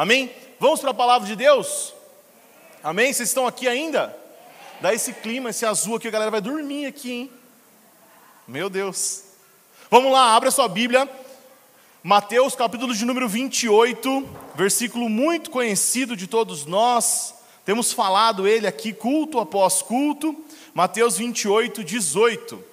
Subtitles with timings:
[0.00, 0.30] Amém?
[0.58, 1.92] Vamos para a palavra de Deus?
[2.82, 3.12] Amém?
[3.12, 4.16] Vocês estão aqui ainda?
[4.80, 7.30] Dá esse clima, esse azul aqui, a galera vai dormir aqui, hein?
[8.48, 9.24] Meu Deus.
[9.90, 11.06] Vamos lá, abre a sua Bíblia.
[12.02, 17.34] Mateus, capítulo de número 28, versículo muito conhecido de todos nós.
[17.66, 20.34] Temos falado ele aqui culto após culto.
[20.72, 22.69] Mateus 28, 18.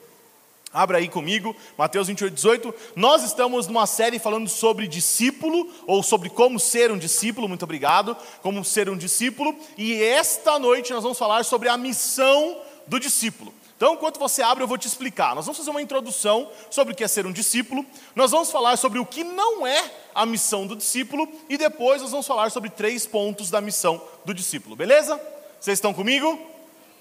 [0.78, 2.76] Abra aí comigo, Mateus 28, 18.
[2.96, 8.16] Nós estamos numa série falando sobre discípulo, ou sobre como ser um discípulo, muito obrigado,
[8.44, 13.52] como ser um discípulo, e esta noite nós vamos falar sobre a missão do discípulo.
[13.76, 15.34] Então, enquanto você abre, eu vou te explicar.
[15.34, 17.84] Nós vamos fazer uma introdução sobre o que é ser um discípulo,
[18.16, 22.12] nós vamos falar sobre o que não é a missão do discípulo, e depois nós
[22.12, 25.20] vamos falar sobre três pontos da missão do discípulo, beleza?
[25.60, 26.40] Vocês estão comigo?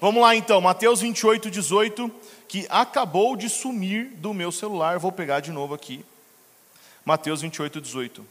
[0.01, 2.11] Vamos lá então, Mateus 28, 18
[2.47, 4.99] que acabou de sumir do meu celular.
[4.99, 6.05] Vou pegar de novo aqui.
[7.03, 8.25] Mateus 28, 18.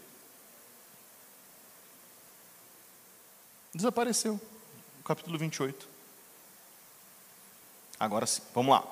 [3.75, 4.41] Desapareceu.
[5.05, 5.89] Capítulo 28.
[7.99, 8.85] Agora sim, vamos lá.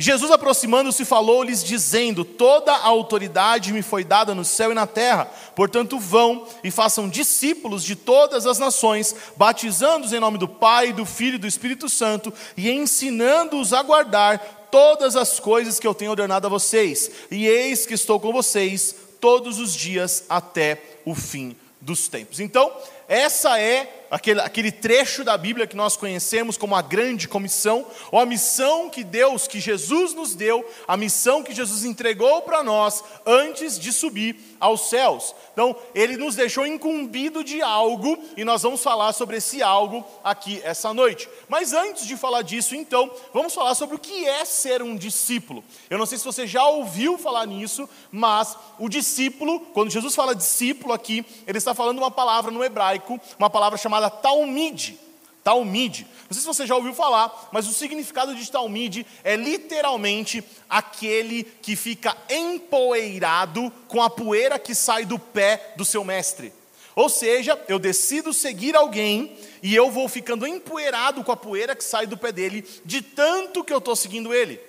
[0.00, 5.24] Jesus, aproximando-se, falou-lhes, dizendo: Toda a autoridade me foi dada no céu e na terra.
[5.56, 11.04] Portanto, vão e façam discípulos de todas as nações, batizando-os em nome do Pai, do
[11.04, 16.12] Filho e do Espírito Santo, e ensinando-os a guardar todas as coisas que eu tenho
[16.12, 21.56] ordenado a vocês, e eis que estou com vocês todos os dias até o fim
[21.80, 22.38] dos tempos.
[22.38, 22.70] Então,
[23.08, 28.20] essa é aquele, aquele trecho da Bíblia que nós conhecemos como a grande comissão, ou
[28.20, 33.02] a missão que Deus, que Jesus nos deu, a missão que Jesus entregou para nós
[33.26, 35.34] antes de subir aos céus.
[35.52, 40.60] Então, ele nos deixou incumbido de algo e nós vamos falar sobre esse algo aqui
[40.64, 41.28] essa noite.
[41.48, 45.62] Mas antes de falar disso, então, vamos falar sobre o que é ser um discípulo.
[45.88, 50.34] Eu não sei se você já ouviu falar nisso, mas o discípulo, quando Jesus fala
[50.34, 54.98] discípulo aqui, ele está falando uma palavra no hebraico uma palavra chamada talmide.
[55.42, 56.06] Talmide.
[56.28, 61.44] Não sei se você já ouviu falar, mas o significado de talmide é literalmente aquele
[61.62, 66.52] que fica empoeirado com a poeira que sai do pé do seu mestre.
[66.94, 71.84] Ou seja, eu decido seguir alguém e eu vou ficando empoeirado com a poeira que
[71.84, 74.60] sai do pé dele, de tanto que eu estou seguindo ele.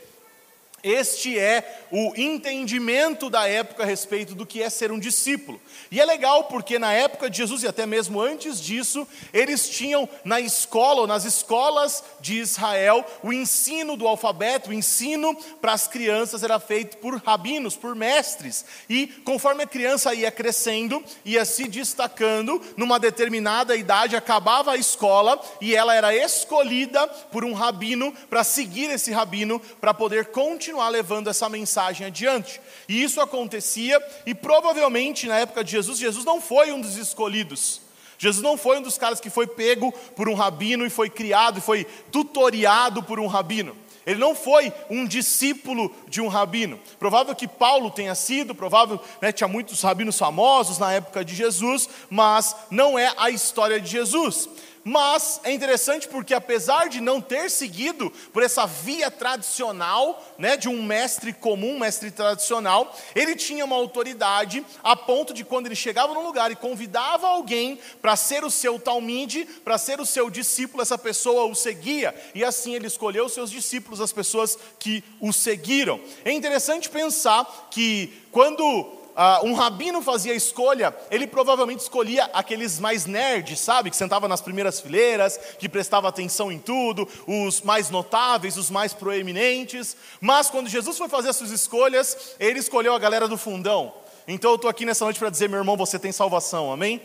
[0.83, 5.59] Este é o entendimento da época a respeito do que é ser um discípulo.
[5.91, 10.07] E é legal porque na época de Jesus e até mesmo antes disso, eles tinham
[10.23, 15.87] na escola ou nas escolas de Israel o ensino do alfabeto, o ensino para as
[15.87, 18.63] crianças era feito por rabinos, por mestres.
[18.89, 25.39] E conforme a criança ia crescendo, ia se destacando, numa determinada idade acabava a escola
[25.59, 31.29] e ela era escolhida por um rabino para seguir esse rabino para poder continuar levando
[31.29, 32.61] essa mensagem adiante.
[32.87, 37.81] E isso acontecia e provavelmente na época de Jesus, Jesus não foi um dos escolhidos.
[38.17, 41.59] Jesus não foi um dos caras que foi pego por um rabino e foi criado
[41.59, 43.75] e foi tutoriado por um rabino.
[44.05, 46.79] Ele não foi um discípulo de um rabino.
[46.97, 51.87] Provável que Paulo tenha sido, provável, né, tinha muitos rabinos famosos na época de Jesus,
[52.09, 54.49] mas não é a história de Jesus.
[54.89, 60.67] Mas é interessante porque, apesar de não ter seguido por essa via tradicional, né, de
[60.67, 66.15] um mestre comum, mestre tradicional, ele tinha uma autoridade a ponto de, quando ele chegava
[66.15, 70.81] num lugar e convidava alguém para ser o seu talmide, para ser o seu discípulo,
[70.81, 75.31] essa pessoa o seguia, e assim ele escolheu os seus discípulos, as pessoas que o
[75.31, 76.01] seguiram.
[76.25, 83.05] É interessante pensar que, quando uh, um rabino fazia escolha, ele provavelmente escolhia aqueles mais
[83.05, 83.89] nerds, sabe?
[83.89, 88.93] Que sentava nas primeiras fileiras, que prestava atenção em tudo, os mais notáveis, os mais
[88.93, 89.95] proeminentes.
[90.19, 93.93] Mas quando Jesus foi fazer as suas escolhas, ele escolheu a galera do fundão.
[94.27, 97.01] Então eu estou aqui nessa noite para dizer, meu irmão, você tem salvação, amém?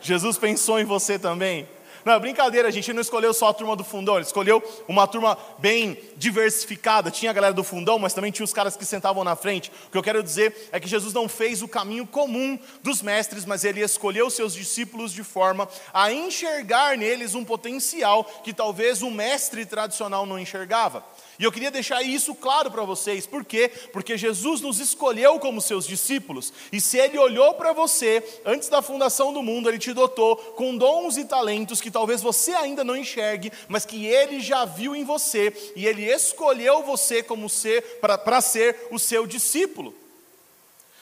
[0.00, 1.68] Jesus pensou em você também.
[2.04, 5.38] Não, brincadeira, a gente não escolheu só a turma do fundão, ele escolheu uma turma
[5.58, 7.10] bem diversificada.
[7.10, 9.70] Tinha a galera do fundão, mas também tinha os caras que sentavam na frente.
[9.88, 13.44] O que eu quero dizer é que Jesus não fez o caminho comum dos mestres,
[13.44, 19.10] mas ele escolheu seus discípulos de forma a enxergar neles um potencial que talvez o
[19.10, 21.04] mestre tradicional não enxergava.
[21.42, 23.68] E eu queria deixar isso claro para vocês, por quê?
[23.92, 28.80] Porque Jesus nos escolheu como seus discípulos, e se Ele olhou para você antes da
[28.80, 32.96] fundação do mundo, Ele te dotou com dons e talentos que talvez você ainda não
[32.96, 38.40] enxergue, mas que Ele já viu em você, e Ele escolheu você como ser para
[38.40, 39.92] ser o seu discípulo.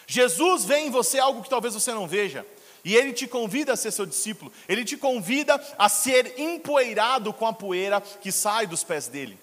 [0.06, 2.46] Jesus vê em você algo que talvez você não veja.
[2.82, 7.46] E ele te convida a ser seu discípulo, ele te convida a ser empoeirado com
[7.46, 9.38] a poeira que sai dos pés dele.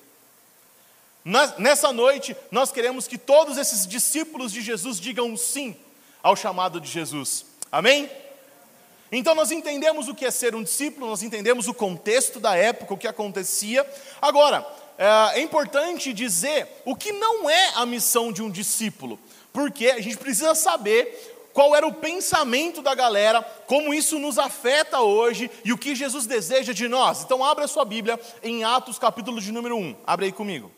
[1.57, 5.75] Nessa noite, nós queremos que todos esses discípulos de Jesus digam sim
[6.23, 7.45] ao chamado de Jesus.
[7.69, 8.09] Amém?
[9.11, 12.93] Então nós entendemos o que é ser um discípulo, nós entendemos o contexto da época,
[12.93, 13.85] o que acontecia.
[14.21, 14.65] Agora,
[14.97, 19.19] é, é importante dizer o que não é a missão de um discípulo,
[19.51, 25.01] porque a gente precisa saber qual era o pensamento da galera, como isso nos afeta
[25.01, 27.23] hoje e o que Jesus deseja de nós.
[27.23, 29.95] Então, abra sua Bíblia em Atos, capítulo de número 1.
[30.05, 30.71] Abre aí comigo.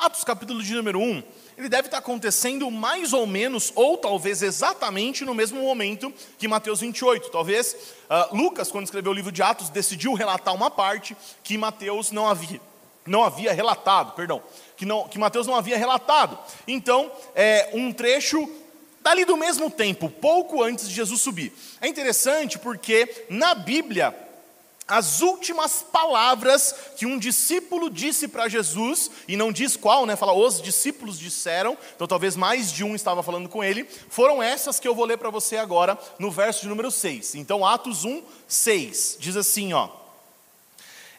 [0.00, 1.22] Atos, capítulo de número 1,
[1.58, 6.80] ele deve estar acontecendo mais ou menos, ou talvez exatamente no mesmo momento que Mateus
[6.80, 7.30] 28.
[7.30, 12.10] Talvez uh, Lucas, quando escreveu o livro de Atos, decidiu relatar uma parte que Mateus
[12.12, 12.58] não havia,
[13.06, 14.42] não havia relatado, perdão,
[14.74, 16.38] que, não, que Mateus não havia relatado.
[16.66, 18.50] Então, é um trecho
[19.02, 21.52] dali do mesmo tempo, pouco antes de Jesus subir.
[21.78, 24.14] É interessante porque na Bíblia,
[24.90, 30.16] as últimas palavras que um discípulo disse para Jesus, e não diz qual, né?
[30.16, 34.80] Fala, os discípulos disseram, então talvez mais de um estava falando com ele, foram essas
[34.80, 37.36] que eu vou ler para você agora, no verso de número 6.
[37.36, 39.88] Então, Atos 1, 6, diz assim, ó.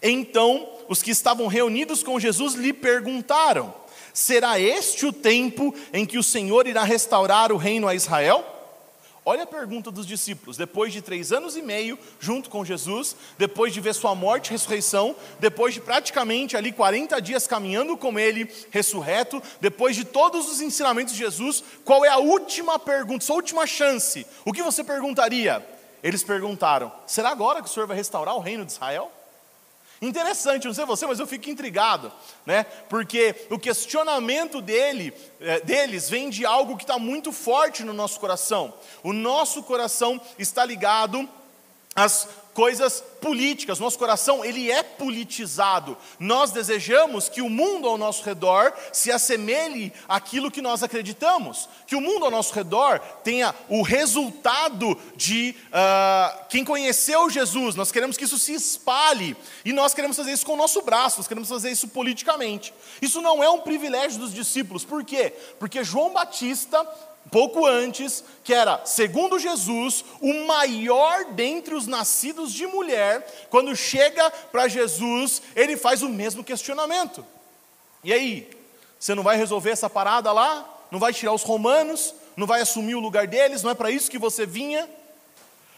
[0.04, 3.74] Então, os que estavam reunidos com Jesus lhe perguntaram:
[4.14, 8.44] Será este o tempo em que o Senhor irá restaurar o reino a Israel?
[9.24, 13.72] Olha a pergunta dos discípulos, depois de três anos e meio junto com Jesus, depois
[13.72, 18.52] de ver sua morte e ressurreição, depois de praticamente ali 40 dias caminhando com ele
[18.72, 23.68] ressurreto, depois de todos os ensinamentos de Jesus, qual é a última pergunta, sua última
[23.68, 24.26] chance?
[24.44, 25.64] O que você perguntaria?
[26.02, 29.12] Eles perguntaram: será agora que o Senhor vai restaurar o reino de Israel?
[30.02, 32.12] Interessante, não sei você, mas eu fico intrigado,
[32.44, 32.64] né?
[32.90, 38.20] Porque o questionamento dele, é, deles vem de algo que está muito forte no nosso
[38.20, 38.74] coração.
[39.04, 41.30] O nosso coração está ligado
[41.96, 43.80] às coisas políticas.
[43.80, 45.98] Nosso coração, ele é politizado.
[46.20, 51.70] Nós desejamos que o mundo ao nosso redor se assemelhe àquilo que nós acreditamos.
[51.88, 57.76] Que o mundo ao nosso redor tenha o resultado de uh, quem conheceu Jesus.
[57.76, 59.36] Nós queremos que isso se espalhe.
[59.64, 61.18] E nós queremos fazer isso com o nosso braço.
[61.18, 62.74] Nós queremos fazer isso politicamente.
[63.02, 64.84] Isso não é um privilégio dos discípulos.
[64.84, 65.34] Por quê?
[65.60, 66.86] Porque João Batista
[67.32, 74.30] pouco antes, que era, segundo Jesus, o maior dentre os nascidos de mulher, quando chega
[74.30, 77.26] para Jesus, ele faz o mesmo questionamento.
[78.04, 78.50] E aí,
[79.00, 80.68] você não vai resolver essa parada lá?
[80.92, 82.14] Não vai tirar os romanos?
[82.36, 83.64] Não vai assumir o lugar deles?
[83.64, 84.90] Não é para isso que você vinha?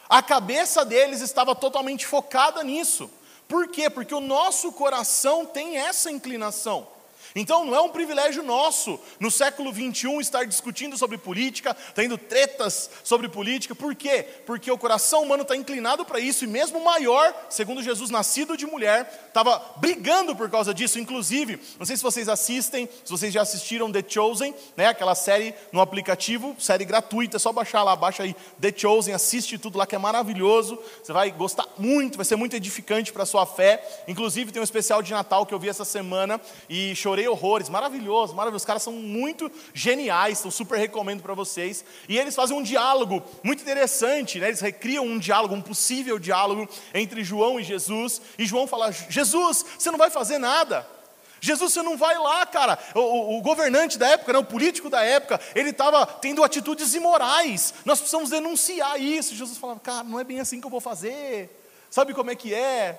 [0.09, 3.09] A cabeça deles estava totalmente focada nisso.
[3.47, 3.89] Por quê?
[3.89, 6.87] Porque o nosso coração tem essa inclinação.
[7.35, 12.89] Então não é um privilégio nosso, no século 21, estar discutindo sobre política, tendo tretas
[13.03, 13.73] sobre política.
[13.73, 14.25] Por quê?
[14.45, 18.55] Porque o coração humano está inclinado para isso, e mesmo o maior, segundo Jesus, nascido
[18.55, 20.99] de mulher, estava brigando por causa disso.
[20.99, 25.53] Inclusive, não sei se vocês assistem, se vocês já assistiram The Chosen, né, aquela série
[25.71, 29.87] no aplicativo, série gratuita, é só baixar lá, baixa aí The Chosen, assiste tudo lá
[29.87, 30.79] que é maravilhoso.
[31.01, 34.03] Você vai gostar muito, vai ser muito edificante para a sua fé.
[34.07, 36.39] Inclusive, tem um especial de Natal que eu vi essa semana
[36.69, 38.63] e chorei horrores, maravilhoso, maravilhoso.
[38.63, 41.83] Os caras são muito geniais, então super recomendo para vocês.
[42.07, 44.47] E eles fazem um diálogo muito interessante, né?
[44.47, 48.21] eles recriam um diálogo, um possível diálogo entre João e Jesus.
[48.37, 50.87] E João fala: Jesus, você não vai fazer nada.
[51.43, 52.79] Jesus, você não vai lá, cara.
[52.95, 56.95] O, o, o governante da época, né, o político da época, ele estava tendo atitudes
[56.95, 57.73] imorais.
[57.83, 59.35] Nós precisamos denunciar isso.
[59.35, 61.49] Jesus falava, cara, não é bem assim que eu vou fazer.
[61.89, 62.97] Sabe como é que é?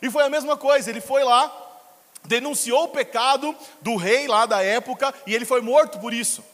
[0.00, 0.88] E foi a mesma coisa.
[0.88, 1.48] Ele foi lá,
[2.30, 6.44] denunciou o pecado do rei lá da época e ele foi morto por isso.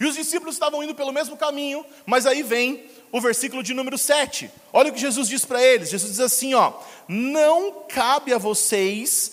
[0.00, 3.98] E os discípulos estavam indo pelo mesmo caminho, mas aí vem o versículo de número
[3.98, 4.50] 7.
[4.72, 5.90] Olha o que Jesus diz para eles.
[5.90, 6.72] Jesus diz assim, ó:
[7.06, 9.32] "Não cabe a vocês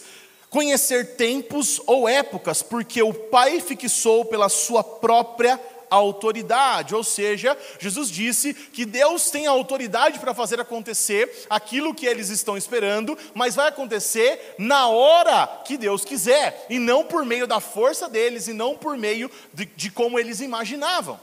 [0.49, 5.57] conhecer tempos ou épocas, porque o Pai fixou pela sua própria
[5.89, 12.05] autoridade, ou seja, Jesus disse que Deus tem a autoridade para fazer acontecer aquilo que
[12.05, 17.47] eles estão esperando, mas vai acontecer na hora que Deus quiser, e não por meio
[17.47, 21.19] da força deles, e não por meio de, de como eles imaginavam.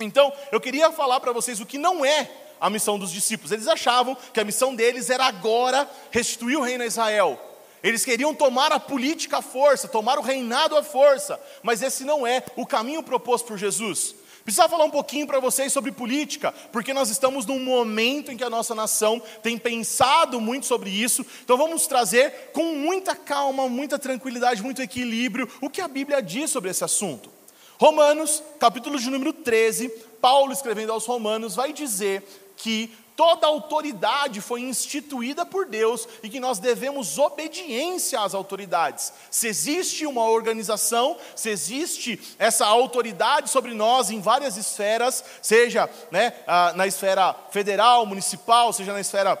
[0.00, 2.28] Então, eu queria falar para vocês o que não é
[2.60, 3.52] a missão dos discípulos.
[3.52, 7.53] Eles achavam que a missão deles era agora restituir o reino a Israel.
[7.84, 12.26] Eles queriam tomar a política à força, tomar o reinado à força, mas esse não
[12.26, 14.14] é o caminho proposto por Jesus.
[14.42, 18.44] Precisava falar um pouquinho para vocês sobre política, porque nós estamos num momento em que
[18.44, 23.98] a nossa nação tem pensado muito sobre isso, então vamos trazer com muita calma, muita
[23.98, 27.30] tranquilidade, muito equilíbrio, o que a Bíblia diz sobre esse assunto.
[27.78, 29.90] Romanos, capítulo de número 13,
[30.22, 32.22] Paulo escrevendo aos Romanos, vai dizer
[32.56, 39.12] que toda autoridade foi instituída por Deus e que nós devemos obediência às autoridades.
[39.30, 46.32] Se existe uma organização, se existe essa autoridade sobre nós em várias esferas, seja né,
[46.74, 49.38] na esfera federal, municipal, seja na esfera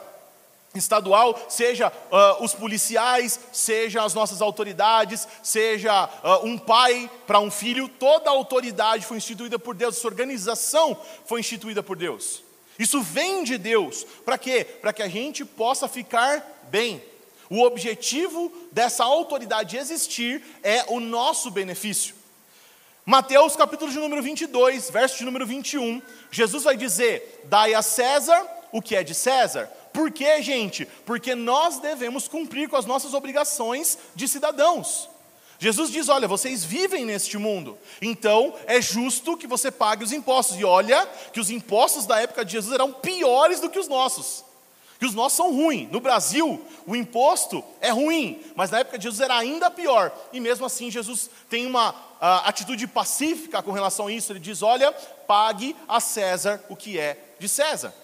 [0.74, 7.50] estadual, seja uh, os policiais, seja as nossas autoridades, seja uh, um pai para um
[7.50, 12.43] filho, toda autoridade foi instituída por Deus, essa organização foi instituída por Deus.
[12.78, 14.64] Isso vem de Deus, para quê?
[14.64, 17.02] Para que a gente possa ficar bem.
[17.48, 22.14] O objetivo dessa autoridade existir é o nosso benefício.
[23.06, 26.00] Mateus capítulo de número 22, verso de número 21,
[26.30, 30.84] Jesus vai dizer: Dai a César o que é de César, por quê, gente?
[31.06, 35.08] Porque nós devemos cumprir com as nossas obrigações de cidadãos.
[35.64, 40.60] Jesus diz: Olha, vocês vivem neste mundo, então é justo que você pague os impostos.
[40.60, 44.44] E olha que os impostos da época de Jesus eram piores do que os nossos.
[44.98, 45.90] Que os nossos são ruins.
[45.90, 50.12] No Brasil, o imposto é ruim, mas na época de Jesus era ainda pior.
[50.34, 51.96] E mesmo assim, Jesus tem uma uh,
[52.44, 54.32] atitude pacífica com relação a isso.
[54.32, 57.94] Ele diz: Olha, pague a César o que é de César.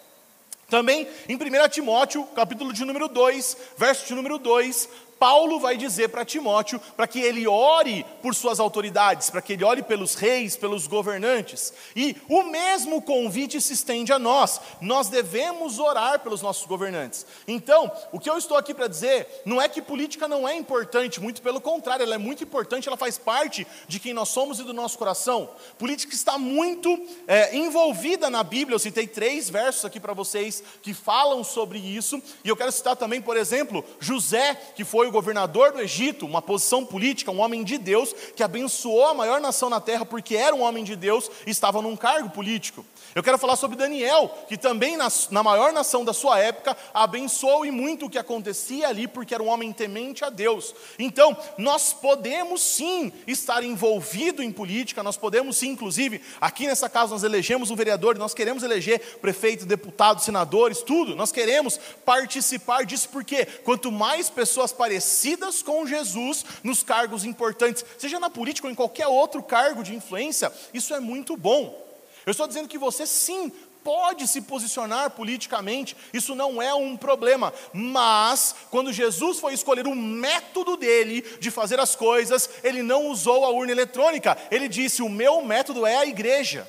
[0.71, 4.89] Também em 1 Timóteo, capítulo de número 2, verso de número 2,
[5.21, 9.63] Paulo vai dizer para Timóteo para que ele ore por suas autoridades, para que ele
[9.63, 11.75] ore pelos reis, pelos governantes.
[11.95, 14.59] E o mesmo convite se estende a nós.
[14.81, 17.27] Nós devemos orar pelos nossos governantes.
[17.47, 21.21] Então, o que eu estou aqui para dizer não é que política não é importante,
[21.21, 24.65] muito pelo contrário, ela é muito importante, ela faz parte de quem nós somos e
[24.65, 25.51] do nosso coração.
[25.79, 28.77] Política está muito é, envolvida na Bíblia.
[28.77, 32.23] Eu citei três versos aqui para vocês que falam sobre isso.
[32.43, 36.41] E eu quero citar também, por exemplo, José, que foi o governador do Egito, uma
[36.41, 40.55] posição política, um homem de Deus, que abençoou a maior nação na terra porque era
[40.55, 42.85] um homem de Deus e estava num cargo político.
[43.15, 47.67] Eu quero falar sobre Daniel, que também na, na maior nação da sua época abençoou
[47.67, 50.75] e muito o que acontecia ali, porque era um homem temente a Deus.
[50.99, 57.13] Então, nós podemos sim estar envolvido em política, nós podemos sim, inclusive, aqui nessa casa
[57.13, 61.17] nós elegemos um vereador, nós queremos eleger prefeito, deputado, senadores, tudo.
[61.17, 68.21] Nós queremos participar disso, porque quanto mais pessoas parecidas com Jesus nos cargos importantes, seja
[68.21, 71.90] na política ou em qualquer outro cargo de influência, isso é muito bom.
[72.31, 73.51] Eu estou dizendo que você sim
[73.83, 79.97] pode se posicionar politicamente, isso não é um problema, mas quando Jesus foi escolher o
[79.97, 85.09] método dele de fazer as coisas, ele não usou a urna eletrônica, ele disse: O
[85.09, 86.69] meu método é a igreja.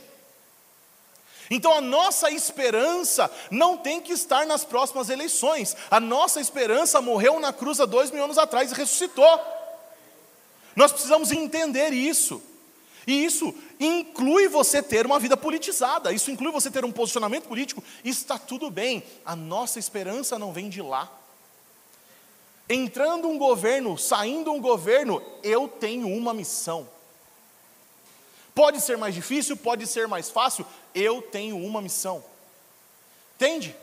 [1.48, 7.40] Então a nossa esperança não tem que estar nas próximas eleições, a nossa esperança morreu
[7.40, 9.40] na cruz há dois mil anos atrás e ressuscitou.
[10.76, 12.42] Nós precisamos entender isso.
[13.08, 13.54] E isso
[13.86, 18.70] inclui você ter uma vida politizada, isso inclui você ter um posicionamento político, está tudo
[18.70, 19.04] bem.
[19.26, 21.12] A nossa esperança não vem de lá.
[22.70, 26.88] Entrando um governo, saindo um governo, eu tenho uma missão.
[28.54, 32.24] Pode ser mais difícil, pode ser mais fácil, eu tenho uma missão.
[33.36, 33.76] Entende?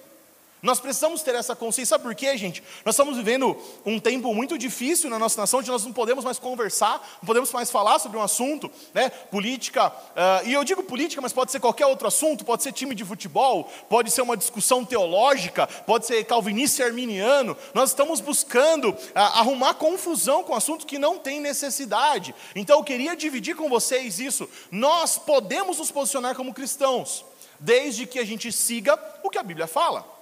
[0.60, 2.62] Nós precisamos ter essa consciência, sabe por quê, gente?
[2.84, 6.38] Nós estamos vivendo um tempo muito difícil na nossa nação, onde nós não podemos mais
[6.38, 9.08] conversar, não podemos mais falar sobre um assunto, né?
[9.08, 12.94] Política, uh, e eu digo política, mas pode ser qualquer outro assunto, pode ser time
[12.94, 17.56] de futebol, pode ser uma discussão teológica, pode ser calvinista e arminiano.
[17.72, 22.34] Nós estamos buscando uh, arrumar confusão com assuntos que não tem necessidade.
[22.56, 24.48] Então eu queria dividir com vocês isso.
[24.72, 27.24] Nós podemos nos posicionar como cristãos,
[27.60, 30.17] desde que a gente siga o que a Bíblia fala.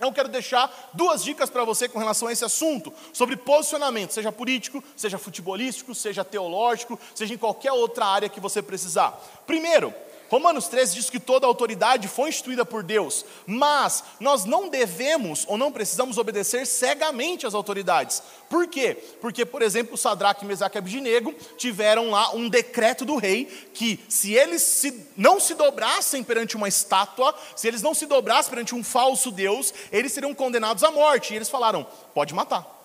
[0.00, 4.30] Eu quero deixar duas dicas para você com relação a esse assunto, sobre posicionamento, seja
[4.30, 9.20] político, seja futebolístico, seja teológico, seja em qualquer outra área que você precisar.
[9.46, 9.92] Primeiro,
[10.28, 15.56] Romanos 13 diz que toda autoridade foi instituída por Deus, mas nós não devemos ou
[15.56, 18.22] não precisamos obedecer cegamente às autoridades.
[18.48, 18.96] Por quê?
[19.20, 24.34] Porque, por exemplo, Sadraque, Mesaque e Abdinego tiveram lá um decreto do rei que se
[24.34, 28.84] eles se, não se dobrassem perante uma estátua, se eles não se dobrassem perante um
[28.84, 31.32] falso Deus, eles seriam condenados à morte.
[31.32, 32.77] E eles falaram: pode matar.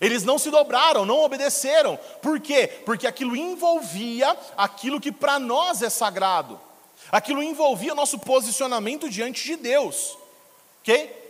[0.00, 1.98] Eles não se dobraram, não obedeceram.
[2.20, 2.66] Por quê?
[2.84, 6.60] Porque aquilo envolvia aquilo que para nós é sagrado.
[7.10, 10.18] Aquilo envolvia nosso posicionamento diante de Deus.
[10.82, 11.24] Ok?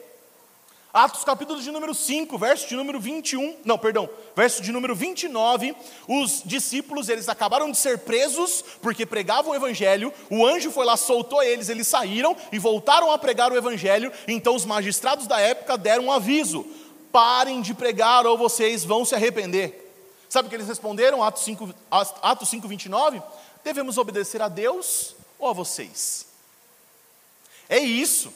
[0.97, 5.77] Atos capítulo de número 5, verso de número 21, não, perdão, verso de número 29,
[6.09, 10.97] os discípulos, eles acabaram de ser presos porque pregavam o evangelho, o anjo foi lá,
[10.97, 15.77] soltou eles, eles saíram e voltaram a pregar o evangelho, então os magistrados da época
[15.77, 16.65] deram um aviso,
[17.13, 19.83] parem de pregar ou vocês vão se arrepender.
[20.29, 23.23] Sabe o que eles responderam, Atos 5, Atos 5 29?
[23.65, 26.27] Devemos obedecer a Deus ou a vocês?
[27.69, 28.33] É isso.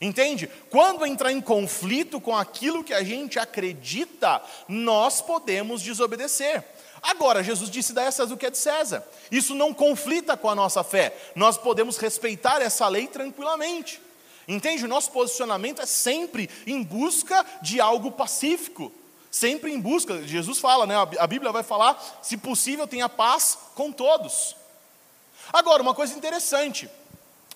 [0.00, 0.50] Entende?
[0.70, 6.64] Quando entrar em conflito com aquilo que a gente acredita, nós podemos desobedecer.
[7.00, 9.06] Agora, Jesus disse: dá a César o que é de César.
[9.30, 11.16] Isso não conflita com a nossa fé.
[11.34, 14.00] Nós podemos respeitar essa lei tranquilamente.
[14.46, 14.84] Entende?
[14.84, 18.92] O nosso posicionamento é sempre em busca de algo pacífico.
[19.30, 20.22] Sempre em busca.
[20.22, 20.94] Jesus fala, né?
[21.18, 24.54] A Bíblia vai falar: se possível, tenha paz com todos.
[25.52, 26.88] Agora, uma coisa interessante.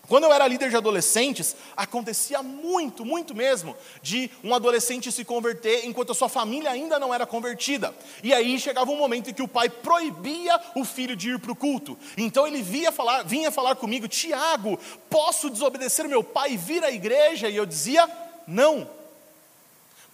[0.09, 5.85] Quando eu era líder de adolescentes, acontecia muito, muito mesmo, de um adolescente se converter
[5.85, 7.95] enquanto a sua família ainda não era convertida.
[8.23, 11.53] E aí chegava um momento em que o pai proibia o filho de ir para
[11.53, 11.99] o culto.
[12.17, 16.91] Então ele via falar, vinha falar comigo, Tiago, posso desobedecer meu pai e vir à
[16.91, 17.51] igreja?
[17.51, 18.09] E eu dizia,
[18.47, 18.89] não.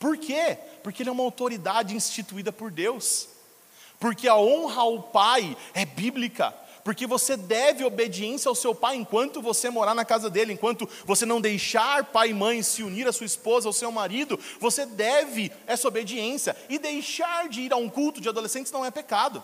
[0.01, 0.59] Por quê?
[0.83, 3.29] Porque ele é uma autoridade instituída por Deus.
[4.01, 6.53] Porque a honra ao pai é bíblica
[6.85, 11.25] porque você deve obediência ao seu pai enquanto você morar na casa dele, enquanto você
[11.25, 15.51] não deixar pai e mãe se unir à sua esposa, ao seu marido, você deve
[15.67, 16.55] essa obediência.
[16.69, 19.43] E deixar de ir a um culto de adolescentes não é pecado.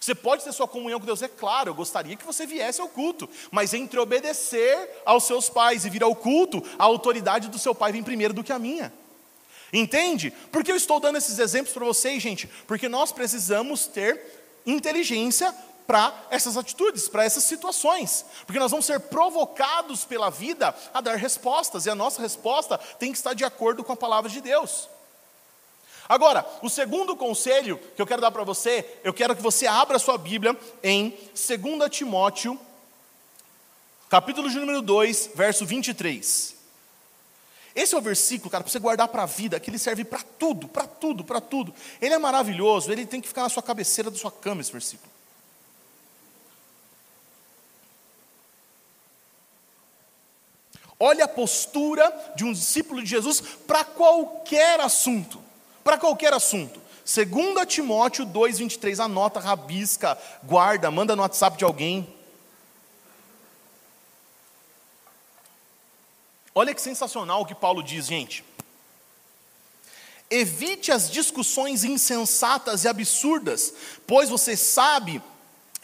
[0.00, 2.88] Você pode ter sua comunhão com Deus, é claro, eu gostaria que você viesse ao
[2.88, 7.74] culto, mas entre obedecer aos seus pais e vir ao culto, a autoridade do seu
[7.74, 8.92] pai vem primeiro do que a minha.
[9.72, 10.32] Entende?
[10.52, 12.48] Por que eu estou dando esses exemplos para vocês, gente?
[12.66, 15.54] Porque nós precisamos ter inteligência
[15.90, 21.16] para essas atitudes, para essas situações, porque nós vamos ser provocados pela vida a dar
[21.16, 24.88] respostas, e a nossa resposta tem que estar de acordo com a palavra de Deus.
[26.08, 29.98] Agora, o segundo conselho que eu quero dar para você, eu quero que você abra
[29.98, 32.56] sua Bíblia em 2 Timóteo,
[34.08, 36.54] capítulo de número 2, verso 23.
[37.74, 40.22] Esse é o versículo, cara, para você guardar para a vida, que ele serve para
[40.38, 41.74] tudo, para tudo, para tudo.
[42.00, 45.18] Ele é maravilhoso, ele tem que ficar na sua cabeceira da sua cama, esse versículo.
[51.02, 55.42] Olha a postura de um discípulo de Jesus para qualquer assunto.
[55.82, 56.78] Para qualquer assunto.
[57.06, 62.14] 2 Timóteo 2,23, anota, rabisca, guarda, manda no WhatsApp de alguém.
[66.54, 68.44] Olha que sensacional o que Paulo diz, gente.
[70.28, 73.72] Evite as discussões insensatas e absurdas,
[74.06, 75.22] pois você sabe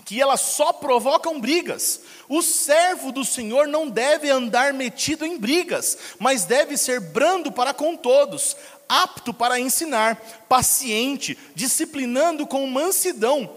[0.07, 2.01] que elas só provocam brigas.
[2.29, 7.75] O servo do Senhor não deve andar metido em brigas, mas deve ser brando para
[7.75, 8.57] com todos,
[8.89, 13.56] apto para ensinar, paciente, disciplinando com mansidão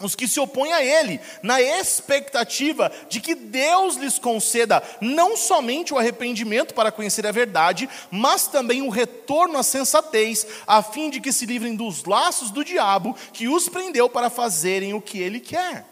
[0.00, 5.92] os que se opõem a ele, na expectativa de que Deus lhes conceda não somente
[5.92, 11.20] o arrependimento para conhecer a verdade, mas também o retorno à sensatez, a fim de
[11.20, 15.40] que se livrem dos laços do diabo que os prendeu para fazerem o que ele
[15.40, 15.84] quer.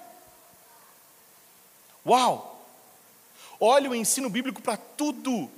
[2.06, 2.64] Uau!
[3.58, 5.50] Olha o ensino bíblico para tudo.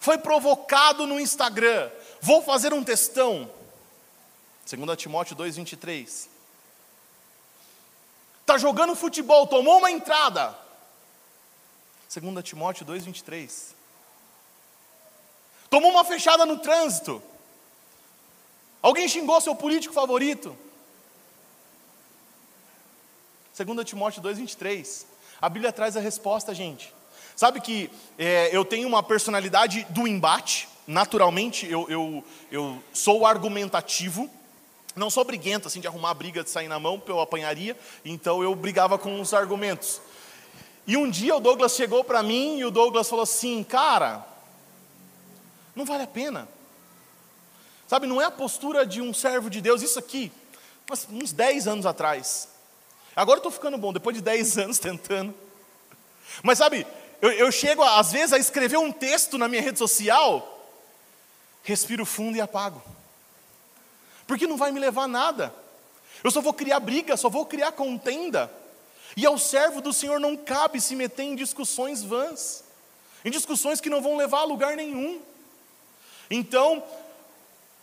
[0.00, 1.90] Foi provocado no Instagram.
[2.20, 3.48] Vou fazer um textão.
[4.68, 6.37] 2 Timóteo 2,23.
[8.48, 10.56] Está jogando futebol, tomou uma entrada.
[12.10, 13.74] 2 Timóteo 2,23.
[15.68, 17.22] Tomou uma fechada no trânsito.
[18.80, 20.56] Alguém xingou seu político favorito.
[23.54, 25.04] 2 Timóteo 2,23.
[25.42, 26.94] A Bíblia traz a resposta, gente.
[27.36, 34.37] Sabe que é, eu tenho uma personalidade do embate, naturalmente, eu, eu, eu sou argumentativo.
[34.98, 38.42] Não sou briguento, assim, de arrumar briga, de sair na mão, porque eu apanharia, então
[38.42, 40.00] eu brigava com os argumentos.
[40.86, 44.26] E um dia o Douglas chegou para mim e o Douglas falou assim: Cara,
[45.74, 46.48] não vale a pena.
[47.86, 50.30] Sabe, não é a postura de um servo de Deus, isso aqui,
[51.10, 52.48] uns 10 anos atrás.
[53.16, 55.34] Agora eu estou ficando bom, depois de 10 anos tentando.
[56.42, 56.86] Mas sabe,
[57.22, 60.66] eu, eu chego às vezes a escrever um texto na minha rede social,
[61.62, 62.82] respiro fundo e apago
[64.28, 65.54] porque não vai me levar a nada.
[66.22, 68.52] Eu só vou criar briga, só vou criar contenda.
[69.16, 72.62] E ao servo do Senhor não cabe se meter em discussões vãs,
[73.24, 75.18] em discussões que não vão levar a lugar nenhum.
[76.30, 76.84] Então,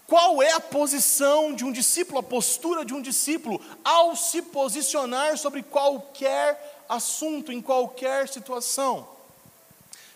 [0.05, 5.39] qual é a posição de um discípulo, a postura de um discípulo ao se posicionar
[5.39, 9.07] sobre qualquer assunto, em qualquer situação?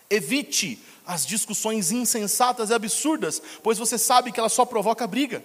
[0.08, 5.42] Evite as discussões insensatas e absurdas, pois você sabe que ela só provoca briga.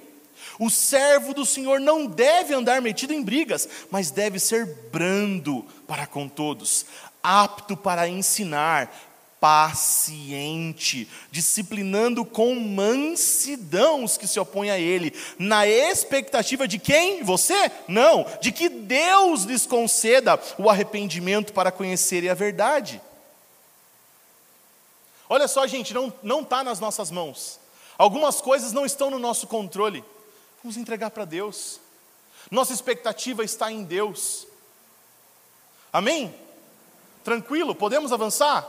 [0.59, 6.07] O servo do Senhor não deve andar metido em brigas, mas deve ser brando para
[6.07, 6.85] com todos,
[7.21, 8.91] apto para ensinar,
[9.39, 17.21] paciente, disciplinando com mansidão os que se opõem a ele, na expectativa de quem?
[17.21, 17.71] Você?
[17.87, 23.01] Não, de que Deus lhes conceda o arrependimento para conhecerem a verdade.
[25.27, 27.59] Olha só, gente, não está nas nossas mãos.
[27.97, 30.03] Algumas coisas não estão no nosso controle.
[30.65, 31.79] Vamos entregar para Deus.
[32.49, 34.47] Nossa expectativa está em Deus.
[35.93, 36.33] Amém?
[37.23, 37.75] Tranquilo?
[37.75, 38.67] Podemos avançar?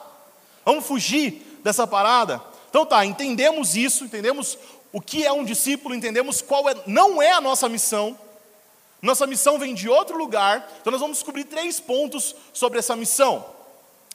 [0.62, 2.42] Vamos fugir dessa parada?
[2.68, 4.58] Então tá, entendemos isso, entendemos
[4.92, 8.18] o que é um discípulo, entendemos qual é, não é a nossa missão.
[9.00, 13.42] Nossa missão vem de outro lugar, então nós vamos descobrir três pontos sobre essa missão.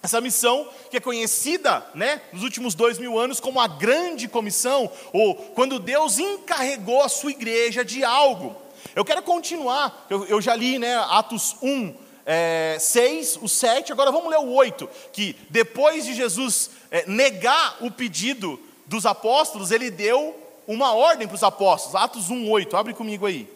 [0.03, 4.91] Essa missão que é conhecida né, nos últimos dois mil anos como a grande comissão,
[5.13, 8.55] ou quando Deus encarregou a sua igreja de algo.
[8.95, 11.93] Eu quero continuar, eu, eu já li né, Atos 1,
[12.25, 17.77] é, 6, o 7, agora vamos ler o 8, que depois de Jesus é, negar
[17.79, 20.35] o pedido dos apóstolos, ele deu
[20.67, 23.47] uma ordem para os apóstolos, Atos 1, 8, abre comigo aí.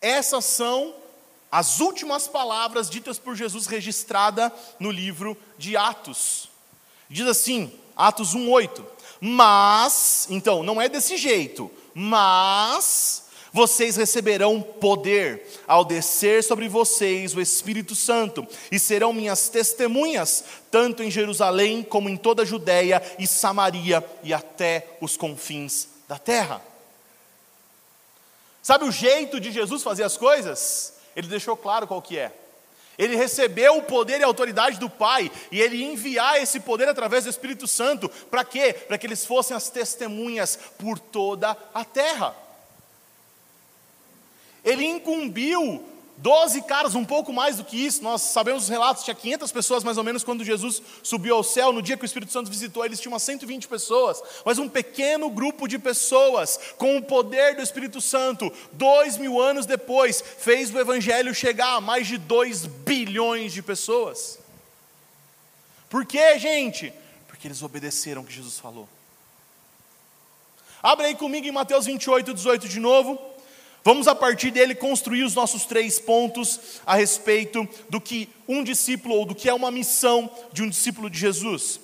[0.00, 0.94] Essas são
[1.50, 6.48] as últimas palavras ditas por Jesus registrada no livro de Atos.
[7.08, 8.84] Diz assim, Atos 1:8.
[9.20, 17.40] Mas, então, não é desse jeito, mas vocês receberão poder ao descer sobre vocês o
[17.40, 23.26] Espírito Santo, e serão minhas testemunhas, tanto em Jerusalém como em toda a Judéia e
[23.26, 26.69] Samaria e até os confins da terra.
[28.62, 30.94] Sabe o jeito de Jesus fazer as coisas?
[31.16, 32.32] Ele deixou claro qual que é.
[32.98, 37.24] Ele recebeu o poder e a autoridade do Pai, e ele enviar esse poder através
[37.24, 38.74] do Espírito Santo, para quê?
[38.74, 42.36] Para que eles fossem as testemunhas por toda a terra.
[44.62, 45.82] Ele incumbiu
[46.22, 49.82] Doze caras, um pouco mais do que isso, nós sabemos os relatos, tinha 500 pessoas
[49.82, 52.84] mais ou menos quando Jesus subiu ao céu, no dia que o Espírito Santo visitou,
[52.84, 57.62] eles tinham umas 120 pessoas, mas um pequeno grupo de pessoas, com o poder do
[57.62, 63.54] Espírito Santo, dois mil anos depois, fez o Evangelho chegar a mais de 2 bilhões
[63.54, 64.38] de pessoas.
[65.88, 66.92] Por quê, gente?
[67.28, 68.86] Porque eles obedeceram o que Jesus falou.
[70.82, 73.18] Abre aí comigo em Mateus 28, 18 de novo.
[73.82, 79.14] Vamos a partir dele construir os nossos três pontos a respeito do que um discípulo
[79.14, 81.80] ou do que é uma missão de um discípulo de Jesus.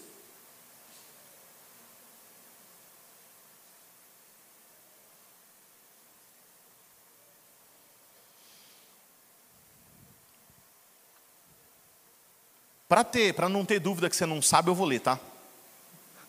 [12.89, 15.19] Para ter, para não ter dúvida que você não sabe, eu vou ler, tá?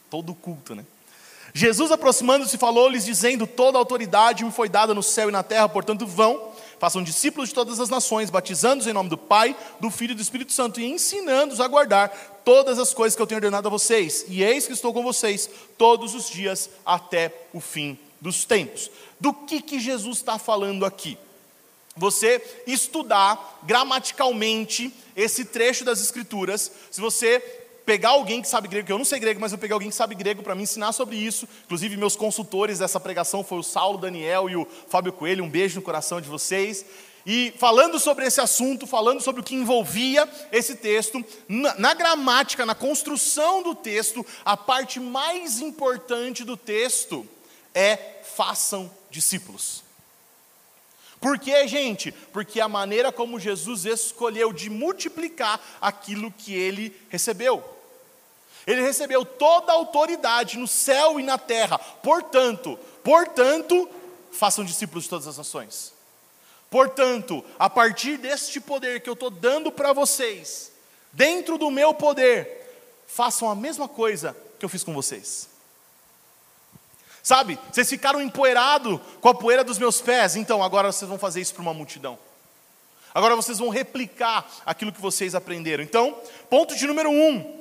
[0.10, 0.86] Todo culto, né?
[1.58, 6.06] Jesus, aproximando-se, falou-lhes, dizendo: Toda autoridade me foi dada no céu e na terra, portanto,
[6.06, 10.16] vão, façam discípulos de todas as nações, batizando-os em nome do Pai, do Filho e
[10.16, 12.10] do Espírito Santo, e ensinando-os a guardar
[12.46, 14.24] todas as coisas que eu tenho ordenado a vocês.
[14.28, 18.92] E eis que estou com vocês todos os dias até o fim dos tempos.
[19.20, 21.18] Do que, que Jesus está falando aqui?
[21.96, 27.40] Você estudar gramaticalmente esse trecho das Escrituras, se você
[27.88, 29.96] pegar alguém que sabe grego, que eu não sei grego, mas eu peguei alguém que
[29.96, 31.48] sabe grego para me ensinar sobre isso.
[31.64, 35.46] Inclusive, meus consultores dessa pregação foi o Saulo Daniel e o Fábio Coelho.
[35.46, 36.86] Um beijo no coração de vocês.
[37.26, 42.66] E falando sobre esse assunto, falando sobre o que envolvia esse texto, na, na, gramática,
[42.66, 47.26] na construção do texto, a parte mais importante do texto
[47.74, 49.82] é façam discípulos.
[51.22, 52.12] Por quê, gente?
[52.12, 57.77] Porque a maneira como Jesus escolheu de multiplicar aquilo que ele recebeu.
[58.68, 61.80] Ele recebeu toda a autoridade no céu e na terra.
[61.80, 63.90] Portanto, portanto,
[64.34, 65.94] façam discípulos de todas as nações.
[66.70, 70.74] Portanto, a partir deste poder que eu estou dando para vocês,
[71.14, 75.48] dentro do meu poder, façam a mesma coisa que eu fiz com vocês.
[77.24, 81.40] Sabe, vocês ficaram empoeirados com a poeira dos meus pés, então agora vocês vão fazer
[81.40, 82.20] isso para uma multidão.
[83.14, 85.84] Agora vocês vão replicar aquilo que vocês aprenderam.
[85.84, 86.18] Então,
[86.50, 87.57] ponto de número um: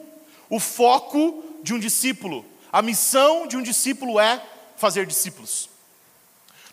[0.49, 4.43] o foco de um discípulo, a missão de um discípulo é
[4.77, 5.69] fazer discípulos.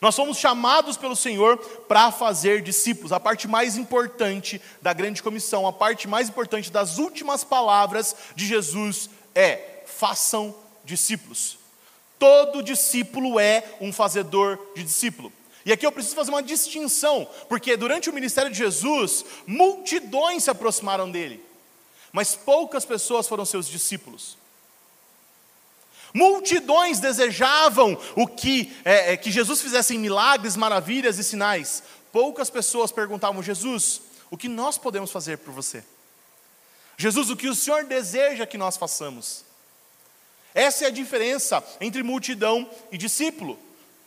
[0.01, 1.57] Nós somos chamados pelo Senhor
[1.87, 3.13] para fazer discípulos.
[3.13, 8.45] A parte mais importante da grande comissão, a parte mais importante das últimas palavras de
[8.45, 11.57] Jesus é: façam discípulos.
[12.19, 15.31] Todo discípulo é um fazedor de discípulo.
[15.65, 20.49] E aqui eu preciso fazer uma distinção, porque durante o ministério de Jesus, multidões se
[20.49, 21.41] aproximaram dele
[22.13, 24.37] mas poucas pessoas foram seus discípulos.
[26.13, 31.81] Multidões desejavam o que, é, é, que Jesus fizesse milagres, maravilhas e sinais.
[32.11, 35.83] Poucas pessoas perguntavam: Jesus, o que nós podemos fazer por você?
[36.95, 39.43] Jesus, o que o Senhor deseja que nós façamos?
[40.53, 43.57] Essa é a diferença entre multidão e discípulo.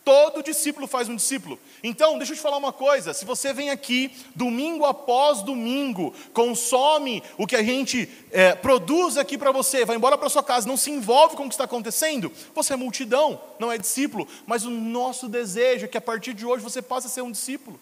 [0.07, 1.59] Todo discípulo faz um discípulo.
[1.83, 7.21] Então, deixa eu te falar uma coisa: se você vem aqui domingo após domingo, consome
[7.37, 10.77] o que a gente é, produz aqui para você, vai embora para sua casa, não
[10.77, 14.25] se envolve com o que está acontecendo, você é multidão, não é discípulo.
[14.45, 17.31] Mas o nosso desejo é que a partir de hoje você passe a ser um
[17.31, 17.77] discípulo,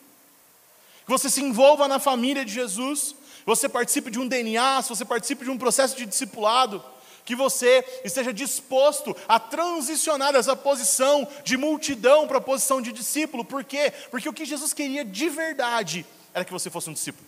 [1.06, 3.14] que você se envolva na família de Jesus,
[3.46, 6.84] você participe de um DNA, se você participe de um processo de discipulado
[7.26, 13.44] que você esteja disposto a transicionar dessa posição de multidão para a posição de discípulo.
[13.44, 13.92] Por quê?
[14.12, 17.28] Porque o que Jesus queria de verdade era que você fosse um discípulo.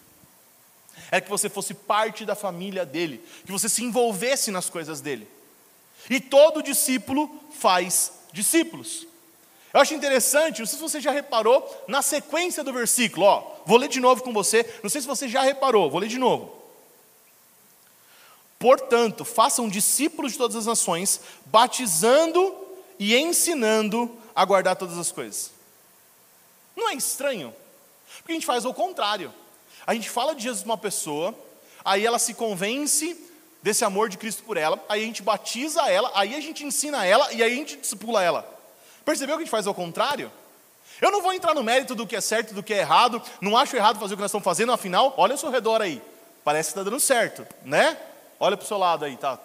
[1.12, 5.28] Era que você fosse parte da família dele, que você se envolvesse nas coisas dele.
[6.10, 9.08] E todo discípulo faz discípulos.
[9.74, 13.78] Eu acho interessante, não sei se você já reparou, na sequência do versículo, ó, vou
[13.78, 16.57] ler de novo com você, não sei se você já reparou, vou ler de novo.
[18.60, 22.56] Portanto, façam discípulos de todas as nações, batizando
[22.98, 25.52] e ensinando a guardar todas as coisas.
[26.76, 27.54] Não é estranho?
[28.18, 29.34] Porque a gente faz o contrário.
[29.86, 31.34] A gente fala de Jesus para uma pessoa,
[31.86, 33.16] aí ela se convence
[33.62, 37.06] desse amor de Cristo por ela, aí a gente batiza ela, aí a gente ensina
[37.06, 38.48] ela e aí a gente discipula ela.
[39.06, 40.32] Percebeu que a gente faz ao contrário?
[41.02, 43.22] Eu não vou entrar no mérito do que é certo e do que é errado,
[43.40, 46.02] não acho errado fazer o que nós estamos fazendo, afinal, olha ao seu redor aí,
[46.44, 47.98] parece que está dando certo, né?
[48.40, 49.40] Olha para o seu lado aí, tá,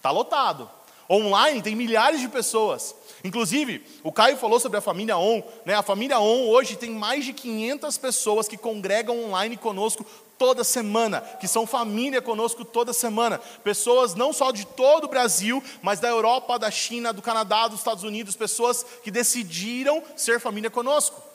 [0.00, 0.70] tá lotado.
[1.08, 2.94] Online tem milhares de pessoas.
[3.24, 5.42] Inclusive, o Caio falou sobre a família ON.
[5.66, 5.74] Né?
[5.74, 10.06] A família ON hoje tem mais de 500 pessoas que congregam online conosco
[10.38, 13.38] toda semana, que são família conosco toda semana.
[13.62, 17.80] Pessoas não só de todo o Brasil, mas da Europa, da China, do Canadá, dos
[17.80, 21.29] Estados Unidos, pessoas que decidiram ser família conosco.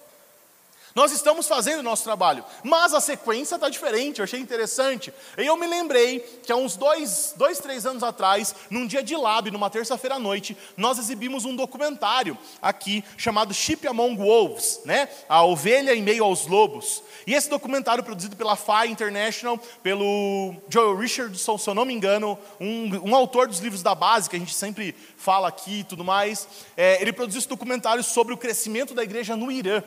[0.96, 5.14] Nós estamos fazendo o nosso trabalho, mas a sequência está diferente, eu achei interessante.
[5.38, 9.14] E eu me lembrei que há uns dois, dois, três anos atrás, num dia de
[9.14, 15.10] lab, numa terça-feira à noite, nós exibimos um documentário aqui chamado Sheep Among Wolves, né?
[15.28, 17.04] A ovelha em meio aos lobos.
[17.28, 22.40] E esse documentário, produzido pela FI International, pelo Joel Richardson, se eu não me engano,
[22.58, 26.06] um, um autor dos livros da base, que a gente sempre fala aqui e tudo
[26.06, 29.84] mais, é, ele produziu esse documentário sobre o crescimento da igreja no Irã.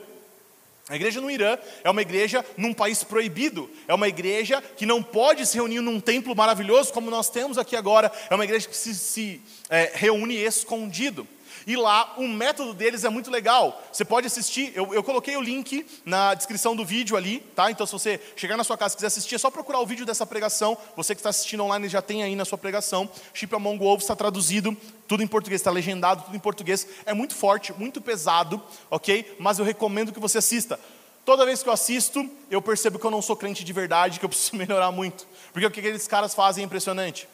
[0.89, 5.03] A igreja no Irã é uma igreja num país proibido, é uma igreja que não
[5.03, 8.75] pode se reunir num templo maravilhoso como nós temos aqui agora, é uma igreja que
[8.75, 11.27] se, se é, reúne escondido.
[11.65, 13.81] E lá o método deles é muito legal.
[13.91, 17.69] Você pode assistir, eu, eu, coloquei o link na descrição do vídeo ali, tá?
[17.71, 20.05] Então se você chegar na sua casa e quiser assistir, é só procurar o vídeo
[20.05, 20.77] dessa pregação.
[20.95, 23.09] Você que está assistindo online já tem aí na sua pregação.
[23.33, 24.75] Chip Among Wolves está traduzido,
[25.07, 26.87] tudo em português, está legendado, tudo em português.
[27.05, 29.35] É muito forte, muito pesado, ok?
[29.39, 30.79] Mas eu recomendo que você assista.
[31.25, 34.25] Toda vez que eu assisto, eu percebo que eu não sou crente de verdade, que
[34.25, 35.27] eu preciso melhorar muito.
[35.51, 37.27] Porque o que aqueles caras fazem é impressionante.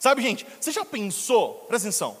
[0.00, 2.16] Sabe, gente, você já pensou, presta atenção,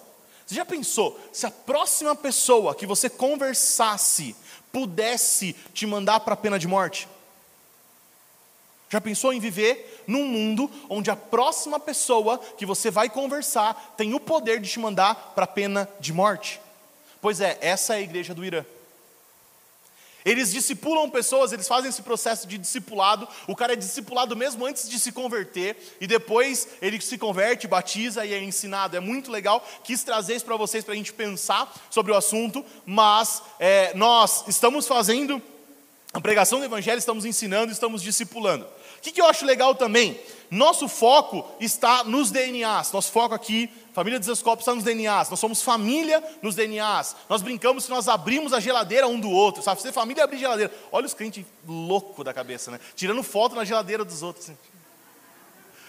[0.50, 4.34] você já pensou se a próxima pessoa que você conversasse
[4.72, 7.06] pudesse te mandar para a pena de morte?
[8.88, 14.12] Já pensou em viver num mundo onde a próxima pessoa que você vai conversar tem
[14.12, 16.60] o poder de te mandar para a pena de morte?
[17.20, 18.64] Pois é, essa é a igreja do Irã.
[20.24, 23.26] Eles discipulam pessoas, eles fazem esse processo de discipulado.
[23.46, 28.24] O cara é discipulado mesmo antes de se converter, e depois ele se converte, batiza
[28.24, 28.96] e é ensinado.
[28.96, 29.66] É muito legal.
[29.84, 34.44] Quis trazer isso para vocês para a gente pensar sobre o assunto, mas é, nós
[34.48, 35.42] estamos fazendo
[36.12, 38.64] a pregação do Evangelho, estamos ensinando, estamos discipulando.
[38.64, 40.20] O que, que eu acho legal também?
[40.50, 42.92] Nosso foco está nos DNAs.
[42.92, 45.30] Nosso foco aqui, família Desescope, está nos DNAs.
[45.30, 47.16] Nós somos família nos DNAs.
[47.28, 49.62] Nós brincamos que nós abrimos a geladeira um do outro.
[49.62, 49.80] Sabe?
[49.82, 50.72] Ser família abrir geladeira.
[50.90, 52.80] Olha os crentes loucos da cabeça, né?
[52.94, 54.46] Tirando foto na geladeira dos outros.
[54.46, 54.58] Assim.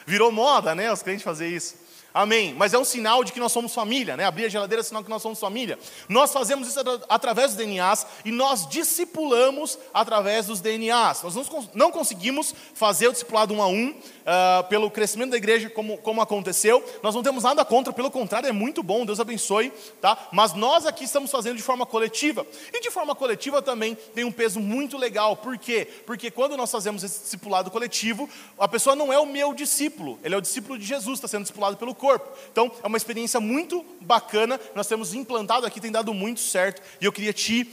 [0.05, 0.91] Virou moda, né?
[0.91, 1.75] Os crentes fazer isso.
[2.13, 2.53] Amém.
[2.57, 4.25] Mas é um sinal de que nós somos família, né?
[4.25, 5.79] Abrir a geladeira é sinal que nós somos família.
[6.09, 11.23] Nós fazemos isso através dos DNAs e nós discipulamos através dos DNAs.
[11.23, 11.35] Nós
[11.73, 16.21] não conseguimos fazer o discipulado um a um uh, pelo crescimento da igreja como, como
[16.21, 16.83] aconteceu.
[17.01, 19.71] Nós não temos nada contra, pelo contrário, é muito bom, Deus abençoe,
[20.01, 20.17] tá?
[20.33, 22.45] Mas nós aqui estamos fazendo de forma coletiva.
[22.73, 25.37] E de forma coletiva também tem um peso muito legal.
[25.37, 25.87] Por quê?
[26.05, 30.35] Porque quando nós fazemos esse discipulado coletivo, a pessoa não é o meu discípulo, ele
[30.35, 32.27] é o discípulo de Jesus, está sendo discipulado pelo corpo.
[32.51, 37.05] Então, é uma experiência muito bacana, nós temos implantado aqui, tem dado muito certo, e
[37.05, 37.69] eu queria te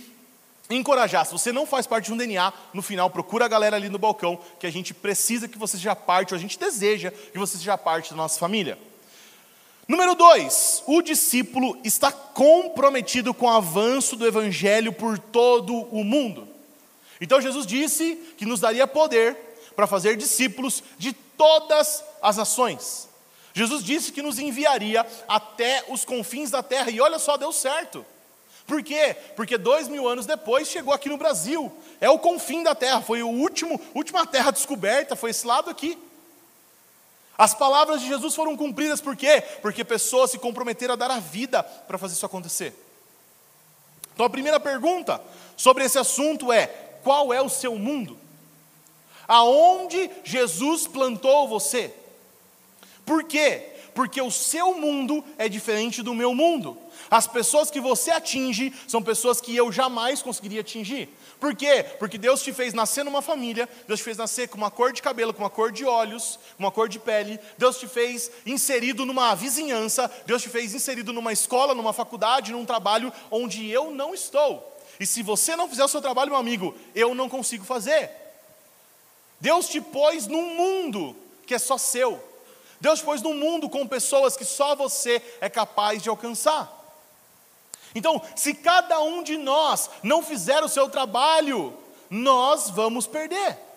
[0.71, 1.25] encorajar.
[1.25, 3.99] Se você não faz parte de um DNA, no final procura a galera ali no
[3.99, 7.57] balcão, que a gente precisa que você seja parte, ou a gente deseja que você
[7.57, 8.79] seja parte da nossa família.
[9.89, 16.47] Número dois, o discípulo está comprometido com o avanço do evangelho por todo o mundo.
[17.19, 19.35] Então Jesus disse que nos daria poder
[19.75, 23.08] para fazer discípulos de todas as nações.
[23.59, 28.07] Jesus disse que nos enviaria até os confins da terra, e olha só, deu certo.
[28.65, 29.17] Por quê?
[29.35, 31.73] Porque dois mil anos depois chegou aqui no Brasil.
[32.01, 35.99] É o confim da terra, foi último, última terra descoberta, foi esse lado aqui.
[37.37, 39.43] As palavras de Jesus foram cumpridas por quê?
[39.61, 42.73] Porque pessoas se comprometeram a dar a vida para fazer isso acontecer.
[44.15, 45.21] Então a primeira pergunta
[45.57, 46.67] sobre esse assunto é:
[47.03, 48.17] qual é o seu mundo?
[49.27, 51.93] Aonde Jesus plantou você?
[53.09, 53.63] Por quê?
[53.95, 56.77] Porque o seu mundo é diferente do meu mundo.
[57.11, 61.09] As pessoas que você atinge são pessoas que eu jamais conseguiria atingir.
[61.41, 61.87] Por quê?
[61.99, 65.01] Porque Deus te fez nascer numa família, Deus te fez nascer com uma cor de
[65.01, 69.07] cabelo, com uma cor de olhos, com uma cor de pele, Deus te fez inserido
[69.07, 74.13] numa vizinhança, Deus te fez inserido numa escola, numa faculdade, num trabalho onde eu não
[74.13, 74.77] estou.
[75.01, 78.11] E se você não fizer o seu trabalho, meu amigo, eu não consigo fazer.
[79.41, 81.17] Deus te pôs num mundo
[81.47, 82.28] que é só seu.
[82.81, 86.75] Deus pôs num mundo com pessoas que só você é capaz de alcançar.
[87.95, 91.77] Então, se cada um de nós não fizer o seu trabalho,
[92.09, 93.68] nós vamos perder.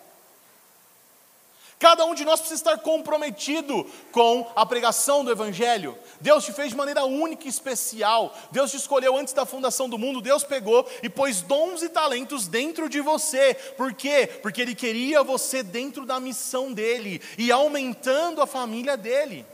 [1.82, 5.98] Cada um de nós precisa estar comprometido com a pregação do Evangelho.
[6.20, 8.32] Deus te fez de maneira única e especial.
[8.52, 10.20] Deus te escolheu antes da fundação do mundo.
[10.20, 13.54] Deus pegou e pôs dons e talentos dentro de você.
[13.76, 14.30] Por quê?
[14.40, 19.44] Porque Ele queria você dentro da missão dele e aumentando a família dele.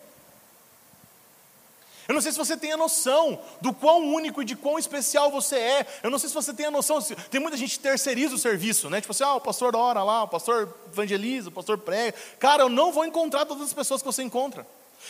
[2.09, 5.31] Eu não sei se você tem a noção do quão único e de quão especial
[5.31, 5.87] você é.
[6.03, 7.03] Eu não sei se você tem a noção.
[7.31, 8.99] Tem muita gente que terceiriza o serviço, né?
[8.99, 12.17] Tipo assim, ah, o pastor ora lá, o pastor evangeliza, o pastor prega.
[12.39, 14.67] Cara, eu não vou encontrar todas as pessoas que você encontra.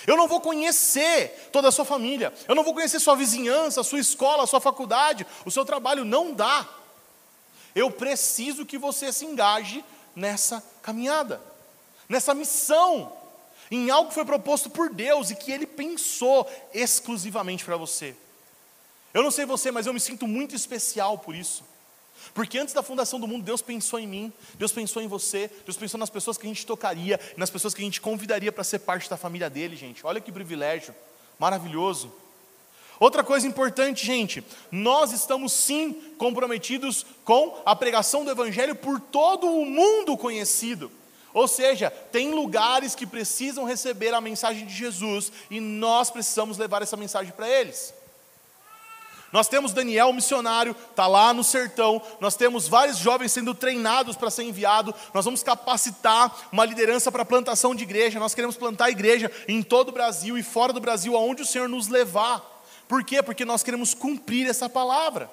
[0.09, 2.33] Eu não vou conhecer toda a sua família.
[2.49, 6.05] Eu não vou conhecer sua vizinhança, sua escola, sua faculdade, o seu trabalho.
[6.05, 6.69] Não dá.
[7.77, 9.85] Eu preciso que você se engaje
[10.17, 11.41] nessa caminhada,
[12.09, 13.13] nessa missão
[13.71, 18.15] em algo que foi proposto por Deus e que Ele pensou exclusivamente para você.
[19.13, 21.65] Eu não sei você, mas eu me sinto muito especial por isso.
[22.35, 25.77] Porque antes da fundação do mundo, Deus pensou em mim, Deus pensou em você, Deus
[25.77, 28.81] pensou nas pessoas que a gente tocaria, nas pessoas que a gente convidaria para ser
[28.81, 30.05] parte da família dele, gente.
[30.05, 30.95] Olha que privilégio,
[31.39, 32.13] maravilhoso.
[33.01, 39.47] Outra coisa importante, gente, nós estamos sim comprometidos com a pregação do Evangelho por todo
[39.47, 40.91] o mundo conhecido.
[41.35, 46.83] Ou seja, tem lugares que precisam receber a mensagem de Jesus e nós precisamos levar
[46.83, 47.95] essa mensagem para eles.
[49.31, 52.01] Nós temos Daniel, missionário, está lá no sertão.
[52.19, 54.95] Nós temos vários jovens sendo treinados para ser enviado.
[55.13, 58.19] Nós vamos capacitar uma liderança para plantação de igreja.
[58.19, 61.69] Nós queremos plantar igreja em todo o Brasil e fora do Brasil, aonde o Senhor
[61.69, 62.43] nos levar.
[62.89, 63.23] Por quê?
[63.23, 65.31] Porque nós queremos cumprir essa palavra.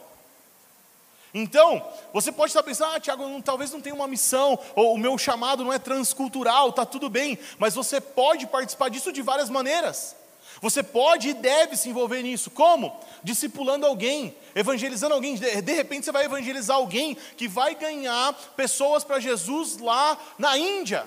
[1.37, 4.97] Então, você pode estar pensando, ah, Tiago, não, talvez não tenha uma missão, ou o
[4.97, 9.49] meu chamado não é transcultural, está tudo bem, mas você pode participar disso de várias
[9.49, 10.15] maneiras.
[10.61, 12.49] Você pode e deve se envolver nisso.
[12.49, 12.97] Como?
[13.21, 15.35] Discipulando alguém, evangelizando alguém.
[15.35, 21.05] De repente você vai evangelizar alguém que vai ganhar pessoas para Jesus lá na Índia.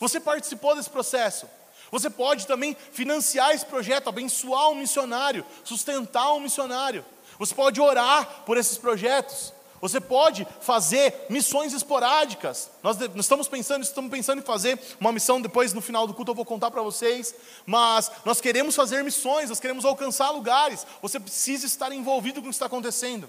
[0.00, 1.46] Você participou desse processo.
[1.90, 7.04] Você pode também financiar esse projeto, abençoar um missionário, sustentar um missionário.
[7.38, 9.52] Você pode orar por esses projetos.
[9.80, 12.70] Você pode fazer missões esporádicas.
[12.82, 16.30] Nós, nós, estamos pensando, estamos pensando em fazer uma missão depois no final do culto
[16.30, 17.34] eu vou contar para vocês.
[17.64, 20.86] Mas nós queremos fazer missões, nós queremos alcançar lugares.
[21.02, 23.28] Você precisa estar envolvido com o que está acontecendo.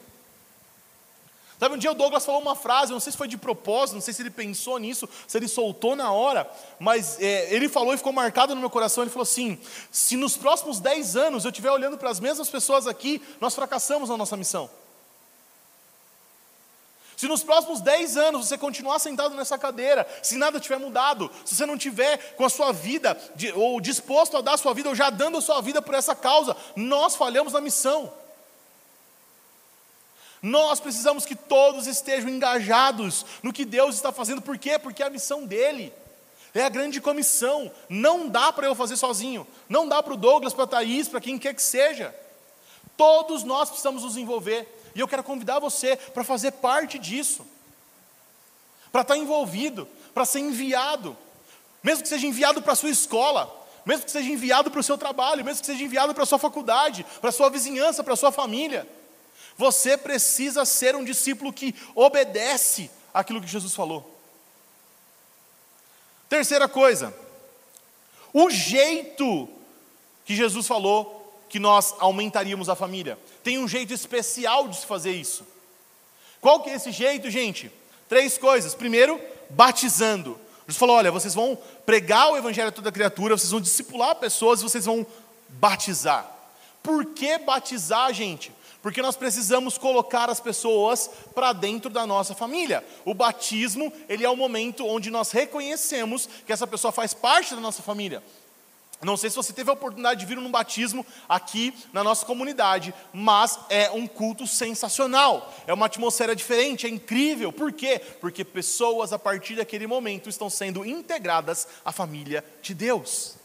[1.59, 4.01] Sabe, um dia o Douglas falou uma frase, não sei se foi de propósito, não
[4.01, 6.47] sei se ele pensou nisso, se ele soltou na hora,
[6.79, 9.03] mas é, ele falou e ficou marcado no meu coração.
[9.03, 9.57] Ele falou assim:
[9.91, 14.09] se nos próximos 10 anos eu estiver olhando para as mesmas pessoas aqui, nós fracassamos
[14.09, 14.69] na nossa missão.
[17.15, 21.55] Se nos próximos 10 anos você continuar sentado nessa cadeira, se nada tiver mudado, se
[21.55, 23.19] você não tiver com a sua vida,
[23.55, 26.13] ou disposto a dar a sua vida, ou já dando a sua vida por essa
[26.13, 28.13] causa, nós falhamos na missão.
[30.41, 34.77] Nós precisamos que todos estejam engajados no que Deus está fazendo, por quê?
[34.77, 35.91] Porque é a missão dele.
[36.53, 37.71] É a grande comissão.
[37.89, 39.45] Não dá para eu fazer sozinho.
[39.67, 42.15] Não dá para o Douglas, para a Thaís, para quem quer que seja.
[42.95, 44.67] Todos nós precisamos nos envolver.
[44.95, 47.45] E eu quero convidar você para fazer parte disso.
[48.91, 51.15] Para estar envolvido, para ser enviado.
[51.83, 53.53] Mesmo que seja enviado para a sua escola,
[53.85, 56.39] mesmo que seja enviado para o seu trabalho, mesmo que seja enviado para a sua
[56.39, 58.87] faculdade, para a sua vizinhança, para a sua família.
[59.57, 64.15] Você precisa ser um discípulo que obedece aquilo que Jesus falou.
[66.29, 67.13] Terceira coisa,
[68.33, 69.49] o jeito
[70.25, 71.17] que Jesus falou
[71.49, 73.17] que nós aumentaríamos a família.
[73.43, 75.45] Tem um jeito especial de se fazer isso.
[76.41, 77.71] Qual que é esse jeito, gente?
[78.09, 78.75] Três coisas.
[78.75, 80.39] Primeiro, batizando.
[80.67, 84.61] Jesus falou: olha, vocês vão pregar o evangelho a toda criatura, vocês vão discipular pessoas,
[84.61, 85.07] vocês vão
[85.49, 86.29] batizar.
[86.83, 88.51] Por que batizar, gente?
[88.81, 92.83] Porque nós precisamos colocar as pessoas para dentro da nossa família.
[93.03, 97.61] O batismo, ele é o momento onde nós reconhecemos que essa pessoa faz parte da
[97.61, 98.23] nossa família.
[99.01, 102.93] Não sei se você teve a oportunidade de vir num batismo aqui na nossa comunidade,
[103.13, 105.53] mas é um culto sensacional.
[105.67, 107.53] É uma atmosfera diferente, é incrível.
[107.53, 108.01] Por quê?
[108.19, 113.35] Porque pessoas a partir daquele momento estão sendo integradas à família de Deus.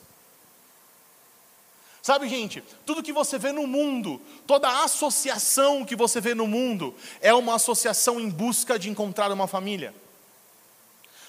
[2.03, 6.93] Sabe, gente, tudo que você vê no mundo, toda associação que você vê no mundo,
[7.21, 9.95] é uma associação em busca de encontrar uma família.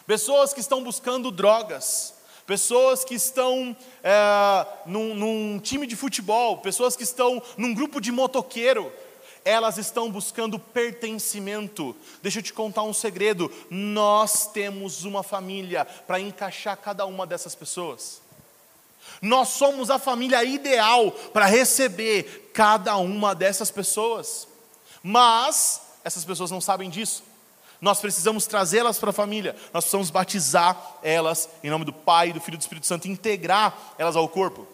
[0.08, 2.16] Pessoas que estão buscando drogas,
[2.48, 8.12] pessoas que estão é, num, num time de futebol, pessoas que estão num grupo de
[8.12, 8.92] motoqueiro,
[9.46, 11.96] elas estão buscando pertencimento.
[12.24, 17.54] Deixa eu te contar um segredo: nós temos uma família para encaixar cada uma dessas
[17.54, 18.23] pessoas.
[19.24, 24.50] Nós somos a família ideal para receber cada uma dessas pessoas.
[25.02, 27.24] Mas essas pessoas não sabem disso.
[27.80, 32.42] Nós precisamos trazê-las para a família, nós precisamos batizar elas em nome do Pai, do
[32.42, 34.68] Filho e do Espírito Santo, integrar elas ao corpo.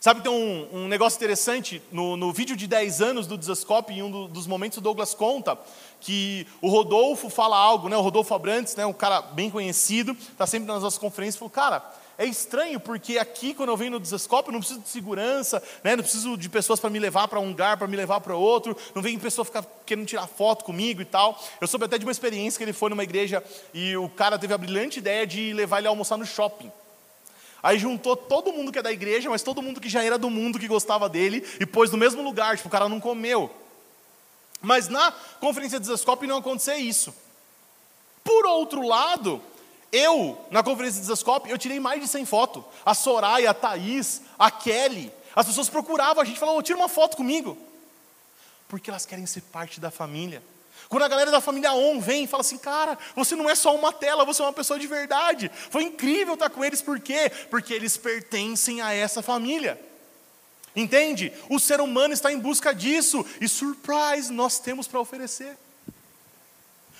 [0.00, 4.02] Sabe, tem um, um negócio interessante, no, no, vídeo de 10 anos do Desascope, em
[4.02, 5.56] um do, dos momentos o Douglas conta,
[6.00, 10.46] que o Rodolfo fala algo, né, o Rodolfo Abrantes, né, um cara bem conhecido, está
[10.46, 11.84] sempre nas nossas conferências, falou, cara,
[12.18, 15.96] é estranho porque aqui, quando eu venho no desescope, eu não preciso de segurança, né?
[15.96, 18.76] não preciso de pessoas para me levar para um lugar, para me levar para outro,
[18.94, 21.42] não vem pessoa ficar querendo tirar foto comigo e tal.
[21.60, 23.42] Eu soube até de uma experiência que ele foi numa igreja
[23.72, 26.70] e o cara teve a brilhante ideia de levar ele a almoçar no shopping.
[27.62, 30.28] Aí juntou todo mundo que é da igreja, mas todo mundo que já era do
[30.28, 33.50] mundo que gostava dele e pôs no mesmo lugar, tipo, o cara não comeu.
[34.60, 37.14] Mas na conferência de Desescope não aconteceu isso.
[38.24, 39.42] Por outro lado,
[39.92, 42.64] eu, na conferência de Desascope, eu tirei mais de 100 fotos.
[42.84, 45.12] A Soraya, a Thaís, a Kelly.
[45.36, 47.58] As pessoas procuravam a gente, falavam, tira uma foto comigo.
[48.68, 50.42] Porque elas querem ser parte da família.
[50.88, 53.74] Quando a galera da família ON vem e fala assim, cara, você não é só
[53.74, 55.50] uma tela, você é uma pessoa de verdade.
[55.70, 57.30] Foi incrível estar com eles, por quê?
[57.50, 59.80] Porque eles pertencem a essa família.
[60.74, 61.32] Entende?
[61.50, 63.24] O ser humano está em busca disso.
[63.40, 65.56] E surprise, nós temos para oferecer.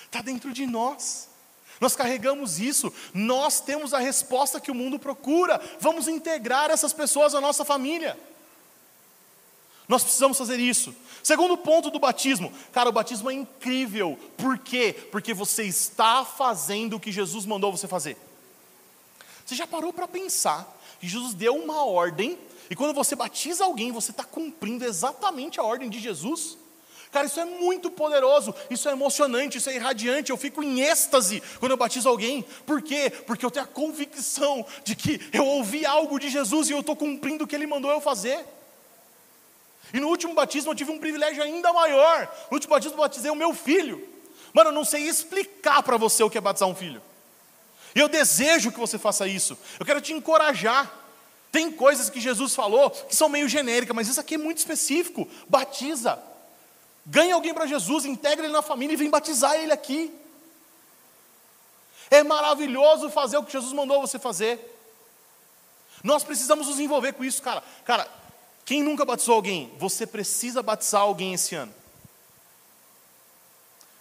[0.04, 1.31] Está dentro de nós.
[1.82, 5.60] Nós carregamos isso, nós temos a resposta que o mundo procura.
[5.80, 8.16] Vamos integrar essas pessoas à nossa família.
[9.88, 10.94] Nós precisamos fazer isso.
[11.24, 14.16] Segundo ponto do batismo, cara, o batismo é incrível.
[14.36, 14.92] Por quê?
[15.10, 18.16] Porque você está fazendo o que Jesus mandou você fazer.
[19.44, 22.38] Você já parou para pensar que Jesus deu uma ordem,
[22.70, 26.56] e quando você batiza alguém, você está cumprindo exatamente a ordem de Jesus?
[27.12, 30.30] Cara, isso é muito poderoso, isso é emocionante, isso é irradiante.
[30.30, 32.42] Eu fico em êxtase quando eu batizo alguém.
[32.64, 33.12] Por quê?
[33.26, 36.96] Porque eu tenho a convicção de que eu ouvi algo de Jesus e eu estou
[36.96, 38.42] cumprindo o que Ele mandou eu fazer.
[39.92, 42.34] E no último batismo eu tive um privilégio ainda maior.
[42.50, 44.08] No último batismo eu batizei o meu filho.
[44.54, 47.02] Mano, eu não sei explicar para você o que é batizar um filho.
[47.94, 49.58] E eu desejo que você faça isso.
[49.78, 50.90] Eu quero te encorajar.
[51.50, 55.28] Tem coisas que Jesus falou que são meio genéricas, mas isso aqui é muito específico.
[55.46, 56.31] Batiza.
[57.04, 60.16] Ganhe alguém para Jesus, integre ele na família e vem batizar ele aqui.
[62.10, 64.68] É maravilhoso fazer o que Jesus mandou você fazer.
[66.02, 67.62] Nós precisamos nos envolver com isso, cara.
[67.84, 68.08] Cara,
[68.64, 71.74] quem nunca batizou alguém, você precisa batizar alguém esse ano.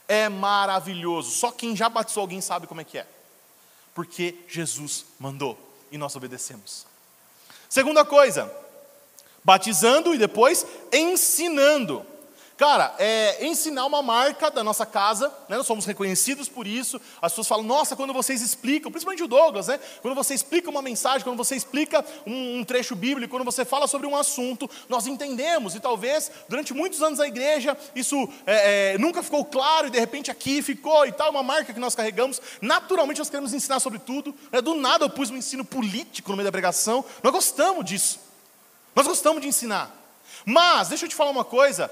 [0.08, 1.32] É maravilhoso.
[1.32, 3.08] Só quem já batizou alguém sabe como é que é.
[3.96, 5.58] Porque Jesus mandou
[5.92, 6.86] e nós obedecemos.
[7.70, 8.54] Segunda coisa,
[9.44, 12.06] batizando e depois ensinando.
[12.62, 17.02] Cara, é, ensinar uma marca da nossa casa, né, nós somos reconhecidos por isso.
[17.20, 20.80] As pessoas falam, nossa, quando vocês explicam, principalmente o Douglas, né, quando você explica uma
[20.80, 25.08] mensagem, quando você explica um, um trecho bíblico, quando você fala sobre um assunto, nós
[25.08, 25.74] entendemos.
[25.74, 30.00] E talvez, durante muitos anos da igreja, isso é, é, nunca ficou claro e de
[30.00, 32.40] repente aqui ficou e tal, uma marca que nós carregamos.
[32.62, 34.36] Naturalmente nós queremos ensinar sobre tudo.
[34.52, 37.04] Né, do nada eu pus um ensino político no meio da pregação.
[37.24, 38.20] Nós gostamos disso.
[38.96, 39.98] Nós gostamos de ensinar.
[40.46, 41.90] Mas, deixa eu te falar uma coisa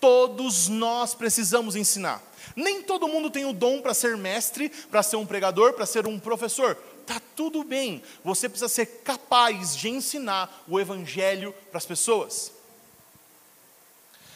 [0.00, 2.22] Todos nós precisamos ensinar.
[2.54, 6.06] Nem todo mundo tem o dom para ser mestre, para ser um pregador, para ser
[6.06, 6.76] um professor.
[7.06, 8.02] Tá tudo bem.
[8.24, 12.52] Você precisa ser capaz de ensinar o evangelho para as pessoas.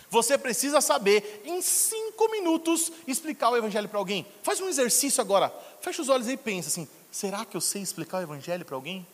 [0.08, 4.26] Você precisa saber, em cinco minutos, explicar o evangelho para alguém.
[4.42, 5.50] Faz um exercício agora.
[5.80, 9.06] Fecha os olhos e pensa assim: será que eu sei explicar o evangelho para alguém?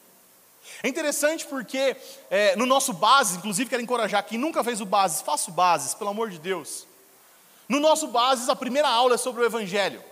[0.82, 1.96] É interessante porque
[2.30, 5.94] é, no nosso Bases, inclusive quero encorajar quem nunca fez o Bases, faça o Bases,
[5.94, 6.86] pelo amor de Deus.
[7.68, 10.02] No nosso Bases, a primeira aula é sobre o Evangelho.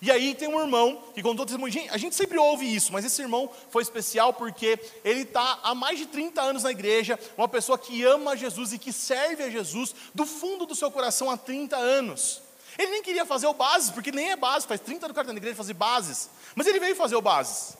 [0.00, 1.72] E aí tem um irmão que contou testemunho.
[1.90, 5.98] A gente sempre ouve isso, mas esse irmão foi especial porque ele está há mais
[5.98, 9.94] de 30 anos na igreja, uma pessoa que ama Jesus e que serve a Jesus
[10.14, 12.42] do fundo do seu coração há 30 anos.
[12.78, 15.32] Ele nem queria fazer o bases, porque nem é base, faz 30 anos que está
[15.32, 16.28] na igreja fazer bases.
[16.54, 17.76] Mas ele veio fazer o bases.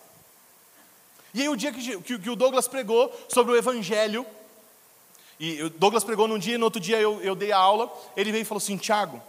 [1.35, 4.24] E aí o dia que, que, que o Douglas pregou sobre o evangelho,
[5.39, 7.93] e o Douglas pregou num dia e no outro dia eu, eu dei a aula,
[8.16, 9.20] ele veio e falou assim, Tiago,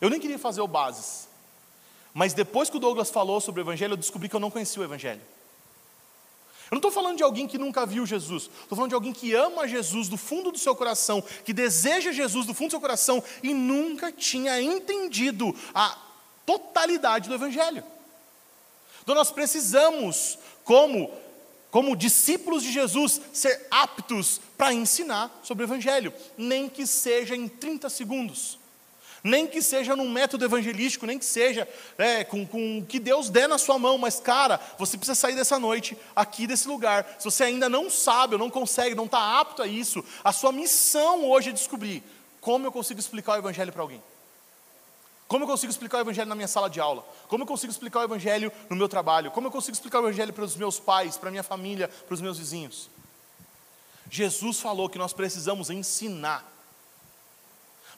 [0.00, 1.28] eu nem queria fazer o bases.
[2.14, 4.80] Mas depois que o Douglas falou sobre o Evangelho, eu descobri que eu não conhecia
[4.80, 5.20] o Evangelho.
[6.70, 9.34] Eu não estou falando de alguém que nunca viu Jesus, estou falando de alguém que
[9.34, 13.22] ama Jesus do fundo do seu coração, que deseja Jesus do fundo do seu coração
[13.42, 15.96] e nunca tinha entendido a
[16.44, 17.82] totalidade do Evangelho.
[19.02, 20.38] Então nós precisamos,
[20.68, 21.10] como,
[21.70, 27.48] como discípulos de Jesus, ser aptos para ensinar sobre o Evangelho, nem que seja em
[27.48, 28.58] 30 segundos
[29.24, 33.28] nem que seja num método evangelístico, nem que seja é, com, com o que Deus
[33.28, 37.04] der na sua mão, mas cara, você precisa sair dessa noite, aqui desse lugar.
[37.18, 40.52] Se você ainda não sabe, ou não consegue, não está apto a isso, a sua
[40.52, 42.02] missão hoje é descobrir
[42.40, 44.00] como eu consigo explicar o Evangelho para alguém.
[45.28, 47.06] Como eu consigo explicar o Evangelho na minha sala de aula?
[47.28, 49.30] Como eu consigo explicar o Evangelho no meu trabalho?
[49.30, 52.14] Como eu consigo explicar o Evangelho para os meus pais, para a minha família, para
[52.14, 52.88] os meus vizinhos?
[54.10, 56.50] Jesus falou que nós precisamos ensinar.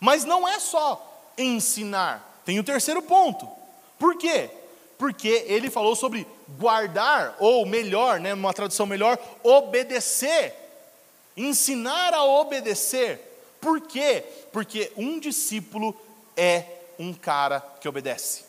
[0.01, 2.43] Mas não é só ensinar.
[2.45, 3.49] Tem o terceiro ponto.
[3.97, 4.51] Por quê?
[4.99, 6.27] Porque ele falou sobre
[6.59, 10.53] guardar, ou melhor, né, uma tradução melhor, obedecer.
[11.37, 13.21] Ensinar a obedecer.
[13.61, 14.25] Por quê?
[14.53, 15.95] Porque um discípulo
[16.37, 18.45] é um cara que obedece.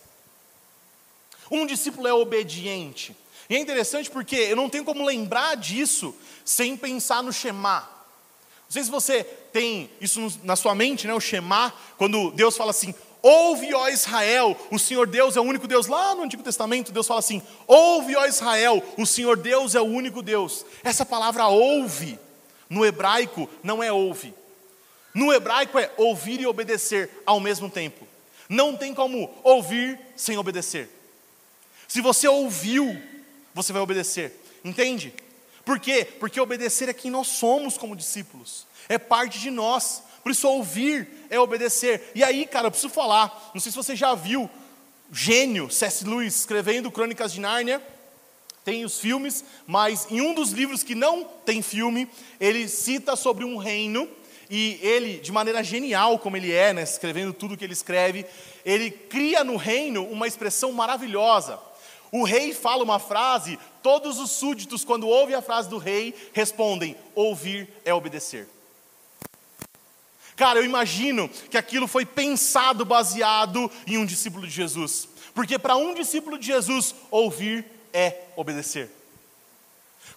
[1.49, 3.15] Um discípulo é obediente.
[3.49, 7.79] E é interessante porque eu não tenho como lembrar disso sem pensar no Shema.
[7.79, 12.71] Não sei se você tem isso na sua mente, né, o Shema, quando Deus fala
[12.71, 15.87] assim: Ouve, ó Israel, o Senhor Deus é o único Deus.
[15.87, 19.85] Lá no Antigo Testamento, Deus fala assim: Ouve, ó Israel, o Senhor Deus é o
[19.85, 20.65] único Deus.
[20.83, 22.19] Essa palavra ouve,
[22.69, 24.33] no hebraico, não é ouve.
[25.13, 28.10] No hebraico é ouvir e obedecer ao mesmo tempo.
[28.51, 30.89] Não tem como ouvir sem obedecer.
[31.87, 33.01] Se você ouviu,
[33.53, 34.37] você vai obedecer.
[34.61, 35.13] Entende?
[35.63, 36.05] Por quê?
[36.19, 40.03] Porque obedecer é quem nós somos como discípulos, é parte de nós.
[40.21, 42.11] Por isso, ouvir é obedecer.
[42.13, 44.49] E aí, cara, eu preciso falar, não sei se você já viu,
[45.09, 46.03] gênio C.S.
[46.03, 47.81] Lewis escrevendo Crônicas de Nárnia,
[48.65, 52.05] tem os filmes, mas em um dos livros que não tem filme,
[52.37, 54.09] ele cita sobre um reino,
[54.53, 58.25] e ele, de maneira genial como ele é, né, escrevendo tudo que ele escreve,
[58.65, 61.57] ele cria no reino uma expressão maravilhosa.
[62.11, 66.97] O rei fala uma frase, todos os súditos, quando ouvem a frase do rei, respondem:
[67.15, 68.45] ouvir é obedecer.
[70.35, 75.77] Cara, eu imagino que aquilo foi pensado baseado em um discípulo de Jesus, porque para
[75.77, 78.91] um discípulo de Jesus, ouvir é obedecer.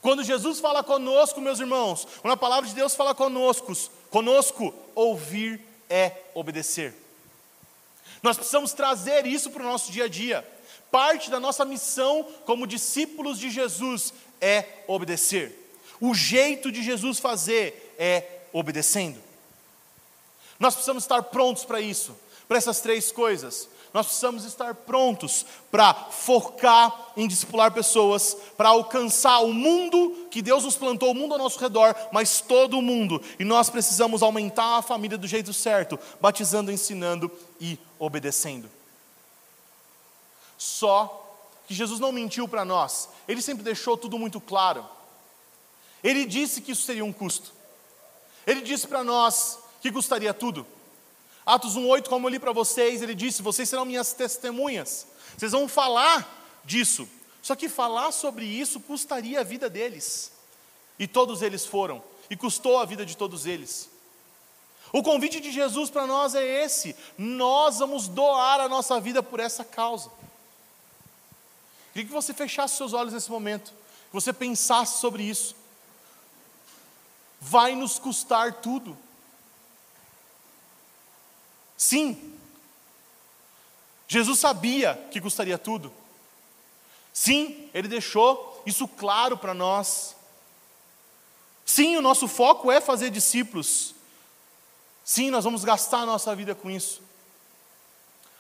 [0.05, 3.73] Quando Jesus fala conosco, meus irmãos, quando a palavra de Deus fala conosco,
[4.15, 5.61] conosco, ouvir
[5.91, 6.95] é obedecer.
[8.23, 10.55] Nós precisamos trazer isso para o nosso dia a dia
[10.89, 15.53] parte da nossa missão como discípulos de Jesus é obedecer.
[16.01, 19.21] O jeito de Jesus fazer é obedecendo.
[20.61, 23.69] Nós precisamos estar prontos para isso, para essas três coisas.
[23.95, 30.65] Nós precisamos estar prontos para focar em discipular pessoas, para alcançar o mundo que Deus
[30.65, 33.23] nos plantou, o mundo ao nosso redor, mas todo o mundo.
[33.39, 37.31] E nós precisamos aumentar a família do jeito certo, batizando, ensinando
[37.61, 38.69] e obedecendo.
[40.59, 41.21] Só
[41.69, 44.85] que Jesus não mentiu para nós, ele sempre deixou tudo muito claro.
[46.03, 47.53] Ele disse que isso seria um custo.
[48.45, 50.67] Ele disse para nós que custaria tudo.
[51.47, 55.07] Atos 1:8, como eu li para vocês, ele disse: "Vocês serão minhas testemunhas.
[55.37, 57.09] Vocês vão falar disso".
[57.43, 60.33] Só que falar sobre isso custaria a vida deles.
[60.99, 63.91] E todos eles foram, e custou a vida de todos eles.
[64.93, 69.41] O convite de Jesus para nós é esse: nós vamos doar a nossa vida por
[69.41, 70.11] essa causa.
[71.93, 75.55] Queria que você fechasse seus olhos nesse momento, que você pensasse sobre isso.
[77.41, 78.97] Vai nos custar tudo.
[81.77, 82.35] Sim,
[84.07, 85.93] Jesus sabia que custaria tudo.
[87.13, 90.15] Sim, Ele deixou isso claro para nós.
[91.65, 93.95] Sim, o nosso foco é fazer discípulos.
[95.05, 97.03] Sim, nós vamos gastar a nossa vida com isso.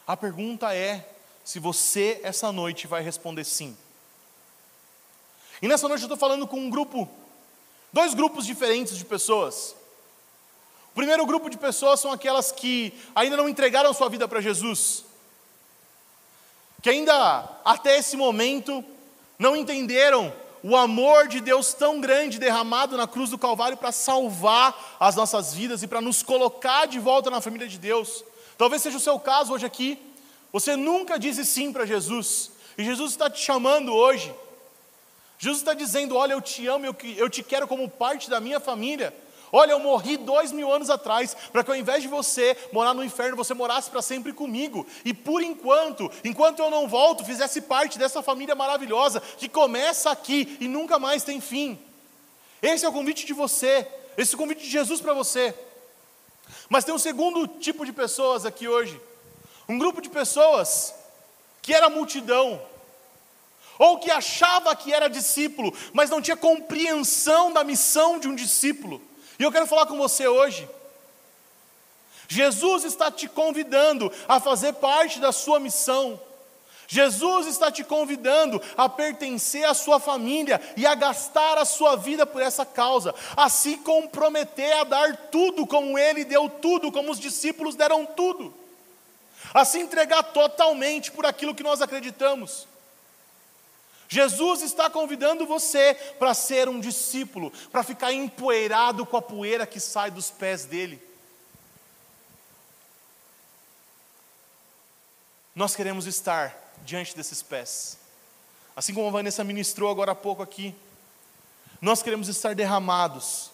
[0.07, 1.09] A pergunta é:
[1.45, 3.76] se você essa noite vai responder sim.
[5.62, 7.09] E nessa noite eu estou falando com um grupo,
[7.93, 9.74] dois grupos diferentes de pessoas.
[10.95, 15.05] O primeiro grupo de pessoas são aquelas que ainda não entregaram sua vida para Jesus.
[16.81, 18.85] que ainda até esse momento
[19.39, 20.33] não entenderam
[20.63, 25.53] o amor de Deus tão grande derramado na cruz do Calvário para salvar as nossas
[25.53, 28.23] vidas e para nos colocar de volta na família de Deus.
[28.57, 29.99] Talvez seja o seu caso hoje aqui.
[30.53, 34.33] Você nunca disse sim para Jesus, e Jesus está te chamando hoje.
[35.39, 36.87] Jesus está dizendo: Olha, eu te amo,
[37.17, 39.13] eu te quero como parte da minha família.
[39.57, 43.05] Olha, eu morri dois mil anos atrás, para que ao invés de você morar no
[43.05, 44.85] inferno, você morasse para sempre comigo.
[45.05, 50.59] E por enquanto, enquanto eu não volto, fizesse parte dessa família maravilhosa, que começa aqui
[50.61, 51.79] e nunca mais tem fim.
[52.61, 53.87] Esse é o convite de você,
[54.19, 55.55] esse é o convite de Jesus para você.
[56.69, 59.01] Mas tem um segundo tipo de pessoas aqui hoje.
[59.69, 60.93] Um grupo de pessoas
[61.63, 62.61] que era multidão,
[63.79, 69.01] ou que achava que era discípulo, mas não tinha compreensão da missão de um discípulo.
[69.39, 70.68] E eu quero falar com você hoje.
[72.28, 76.20] Jesus está te convidando a fazer parte da sua missão.
[76.87, 82.26] Jesus está te convidando a pertencer à sua família e a gastar a sua vida
[82.26, 87.18] por essa causa, a se comprometer a dar tudo como ele deu tudo, como os
[87.18, 88.55] discípulos deram tudo,
[89.53, 92.66] a se entregar totalmente por aquilo que nós acreditamos.
[94.15, 99.81] Jesus está convidando você para ser um discípulo, para ficar empoeirado com a poeira que
[99.81, 101.03] sai dos pés dele.
[105.53, 107.99] Nós queremos estar diante desses pés,
[108.77, 110.73] assim como a Vanessa ministrou agora há pouco aqui.
[111.81, 113.51] Nós queremos estar derramados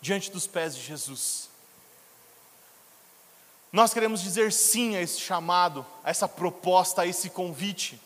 [0.00, 1.48] diante dos pés de Jesus.
[3.72, 8.00] Nós queremos dizer sim a esse chamado, a essa proposta, a esse convite.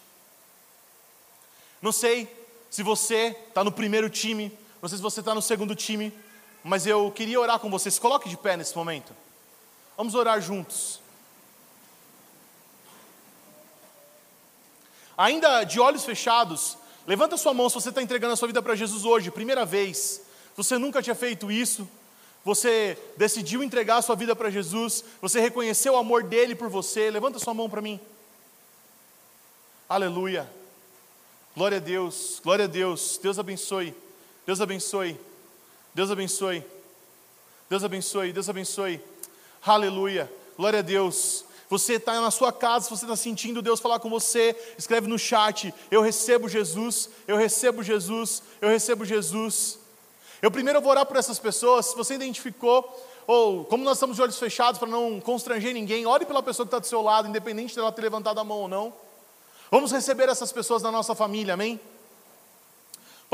[1.84, 2.26] Não sei
[2.70, 6.14] se você está no primeiro time, não sei se você está no segundo time,
[6.62, 7.98] mas eu queria orar com vocês.
[7.98, 9.14] Coloque de pé nesse momento.
[9.94, 10.98] Vamos orar juntos.
[15.14, 18.74] Ainda de olhos fechados, levanta sua mão se você está entregando a sua vida para
[18.74, 20.22] Jesus hoje, primeira vez.
[20.56, 21.86] Você nunca tinha feito isso.
[22.46, 25.04] Você decidiu entregar a sua vida para Jesus.
[25.20, 27.10] Você reconheceu o amor dele por você.
[27.10, 28.00] Levanta sua mão para mim.
[29.86, 30.63] Aleluia.
[31.56, 33.16] Glória a Deus, glória a Deus.
[33.22, 33.94] Deus abençoe.
[34.44, 35.16] Deus abençoe.
[35.94, 36.64] Deus abençoe.
[37.70, 38.32] Deus abençoe.
[38.32, 39.00] Deus abençoe.
[39.64, 40.30] Aleluia.
[40.56, 41.44] Glória a Deus.
[41.70, 45.72] Você está na sua casa, você está sentindo Deus falar com você, escreve no chat:
[45.92, 49.78] Eu recebo Jesus, eu recebo Jesus, eu recebo Jesus.
[50.42, 51.86] Eu primeiro vou orar por essas pessoas.
[51.86, 52.84] Se você identificou,
[53.28, 56.68] ou como nós estamos de olhos fechados para não constranger ninguém, ore pela pessoa que
[56.68, 58.92] está do seu lado, independente dela ter levantado a mão ou não.
[59.70, 61.80] Vamos receber essas pessoas na nossa família, amém?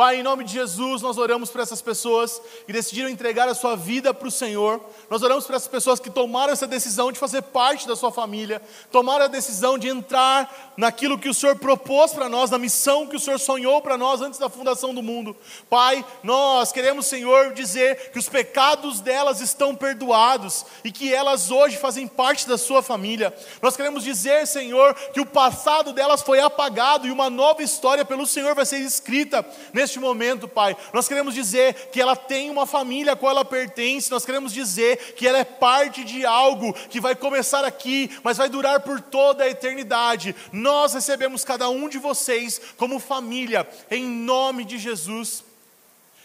[0.01, 3.77] Pai, em nome de Jesus, nós oramos por essas pessoas que decidiram entregar a sua
[3.77, 4.81] vida para o Senhor.
[5.11, 8.63] Nós oramos por essas pessoas que tomaram essa decisão de fazer parte da sua família,
[8.91, 13.17] tomaram a decisão de entrar naquilo que o Senhor propôs para nós, na missão que
[13.17, 15.37] o Senhor sonhou para nós antes da fundação do mundo.
[15.69, 21.77] Pai, nós queremos, Senhor, dizer que os pecados delas estão perdoados e que elas hoje
[21.77, 23.37] fazem parte da sua família.
[23.61, 28.27] Nós queremos dizer, Senhor, que o passado delas foi apagado e uma nova história pelo
[28.27, 29.45] Senhor vai ser escrita
[29.75, 30.77] neste momento, Pai.
[30.93, 35.15] Nós queremos dizer que ela tem uma família a qual ela pertence, nós queremos dizer
[35.15, 39.45] que ela é parte de algo que vai começar aqui, mas vai durar por toda
[39.45, 40.35] a eternidade.
[40.53, 45.45] Nós recebemos cada um de vocês como família, em nome de Jesus.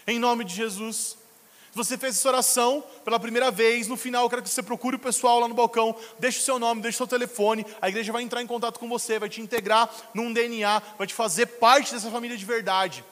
[0.06, 1.16] Em nome de Jesus.
[1.76, 4.98] Você fez essa oração pela primeira vez, no final eu quero que você procure o
[4.98, 8.22] pessoal lá no balcão, deixe o seu nome, deixe o seu telefone, a igreja vai
[8.22, 12.10] entrar em contato com você, vai te integrar num DNA, vai te fazer parte dessa
[12.10, 13.04] família de verdade.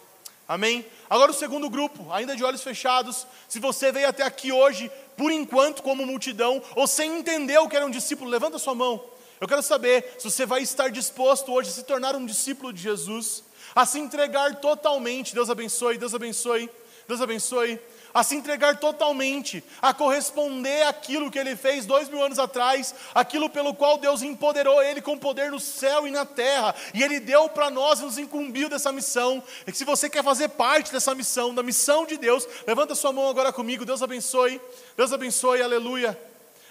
[0.46, 0.84] Amém?
[1.08, 3.26] Agora o segundo grupo, ainda de olhos fechados.
[3.48, 7.76] Se você veio até aqui hoje, por enquanto, como multidão, ou sem entender o que
[7.76, 9.02] era um discípulo, levanta sua mão.
[9.40, 12.82] Eu quero saber se você vai estar disposto hoje a se tornar um discípulo de
[12.82, 13.42] Jesus,
[13.74, 15.34] a se entregar totalmente.
[15.34, 16.70] Deus abençoe, Deus abençoe,
[17.08, 17.80] Deus abençoe
[18.14, 23.50] a se entregar totalmente, a corresponder àquilo que ele fez dois mil anos atrás, aquilo
[23.50, 27.48] pelo qual Deus empoderou ele com poder no céu e na terra, e ele deu
[27.48, 29.42] para nós e nos incumbiu dessa missão.
[29.66, 33.28] E se você quer fazer parte dessa missão, da missão de Deus, levanta sua mão
[33.28, 34.60] agora comigo, Deus abençoe,
[34.96, 36.16] Deus abençoe, aleluia.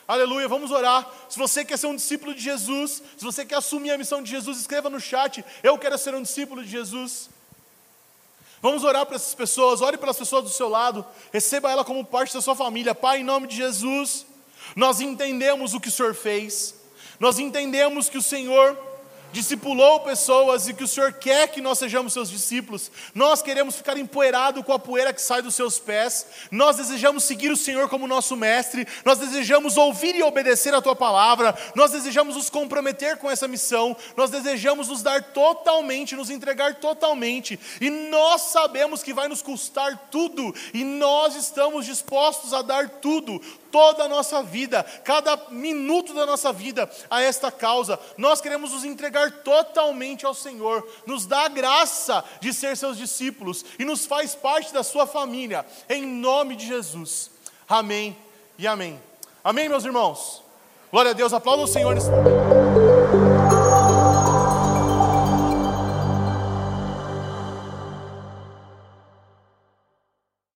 [0.06, 1.10] Aleluia, vamos orar.
[1.30, 4.30] Se você quer ser um discípulo de Jesus, se você quer assumir a missão de
[4.30, 7.30] Jesus, escreva no chat: Eu quero ser um discípulo de Jesus.
[8.64, 12.34] Vamos orar para essas pessoas, ore pelas pessoas do seu lado, receba ela como parte
[12.34, 12.96] da sua família.
[12.96, 14.26] Pai, em nome de Jesus,
[14.74, 16.74] nós entendemos o que o Senhor fez,
[17.20, 18.78] nós entendemos que o Senhor
[19.34, 22.92] discipulou pessoas e que o Senhor quer que nós sejamos seus discípulos.
[23.16, 26.28] Nós queremos ficar empoeirado com a poeira que sai dos seus pés.
[26.52, 28.88] Nós desejamos seguir o Senhor como nosso mestre.
[29.04, 31.58] Nós desejamos ouvir e obedecer a tua palavra.
[31.76, 33.98] Nós desejamos nos comprometer com essa missão.
[34.16, 37.60] Nós desejamos nos dar totalmente, nos entregar totalmente.
[37.82, 43.42] E nós sabemos que vai nos custar tudo e nós estamos dispostos a dar tudo
[43.74, 48.00] toda a nossa vida, cada minuto da nossa vida a esta causa.
[48.16, 50.88] Nós queremos nos entregar totalmente ao Senhor.
[51.08, 55.66] Nos dá a graça de ser seus discípulos e nos faz parte da sua família,
[55.90, 57.32] em nome de Jesus.
[57.68, 58.16] Amém
[58.60, 59.02] e amém.
[59.44, 60.44] Amém, meus irmãos.
[60.92, 61.96] Glória a Deus, aplauda o Senhor.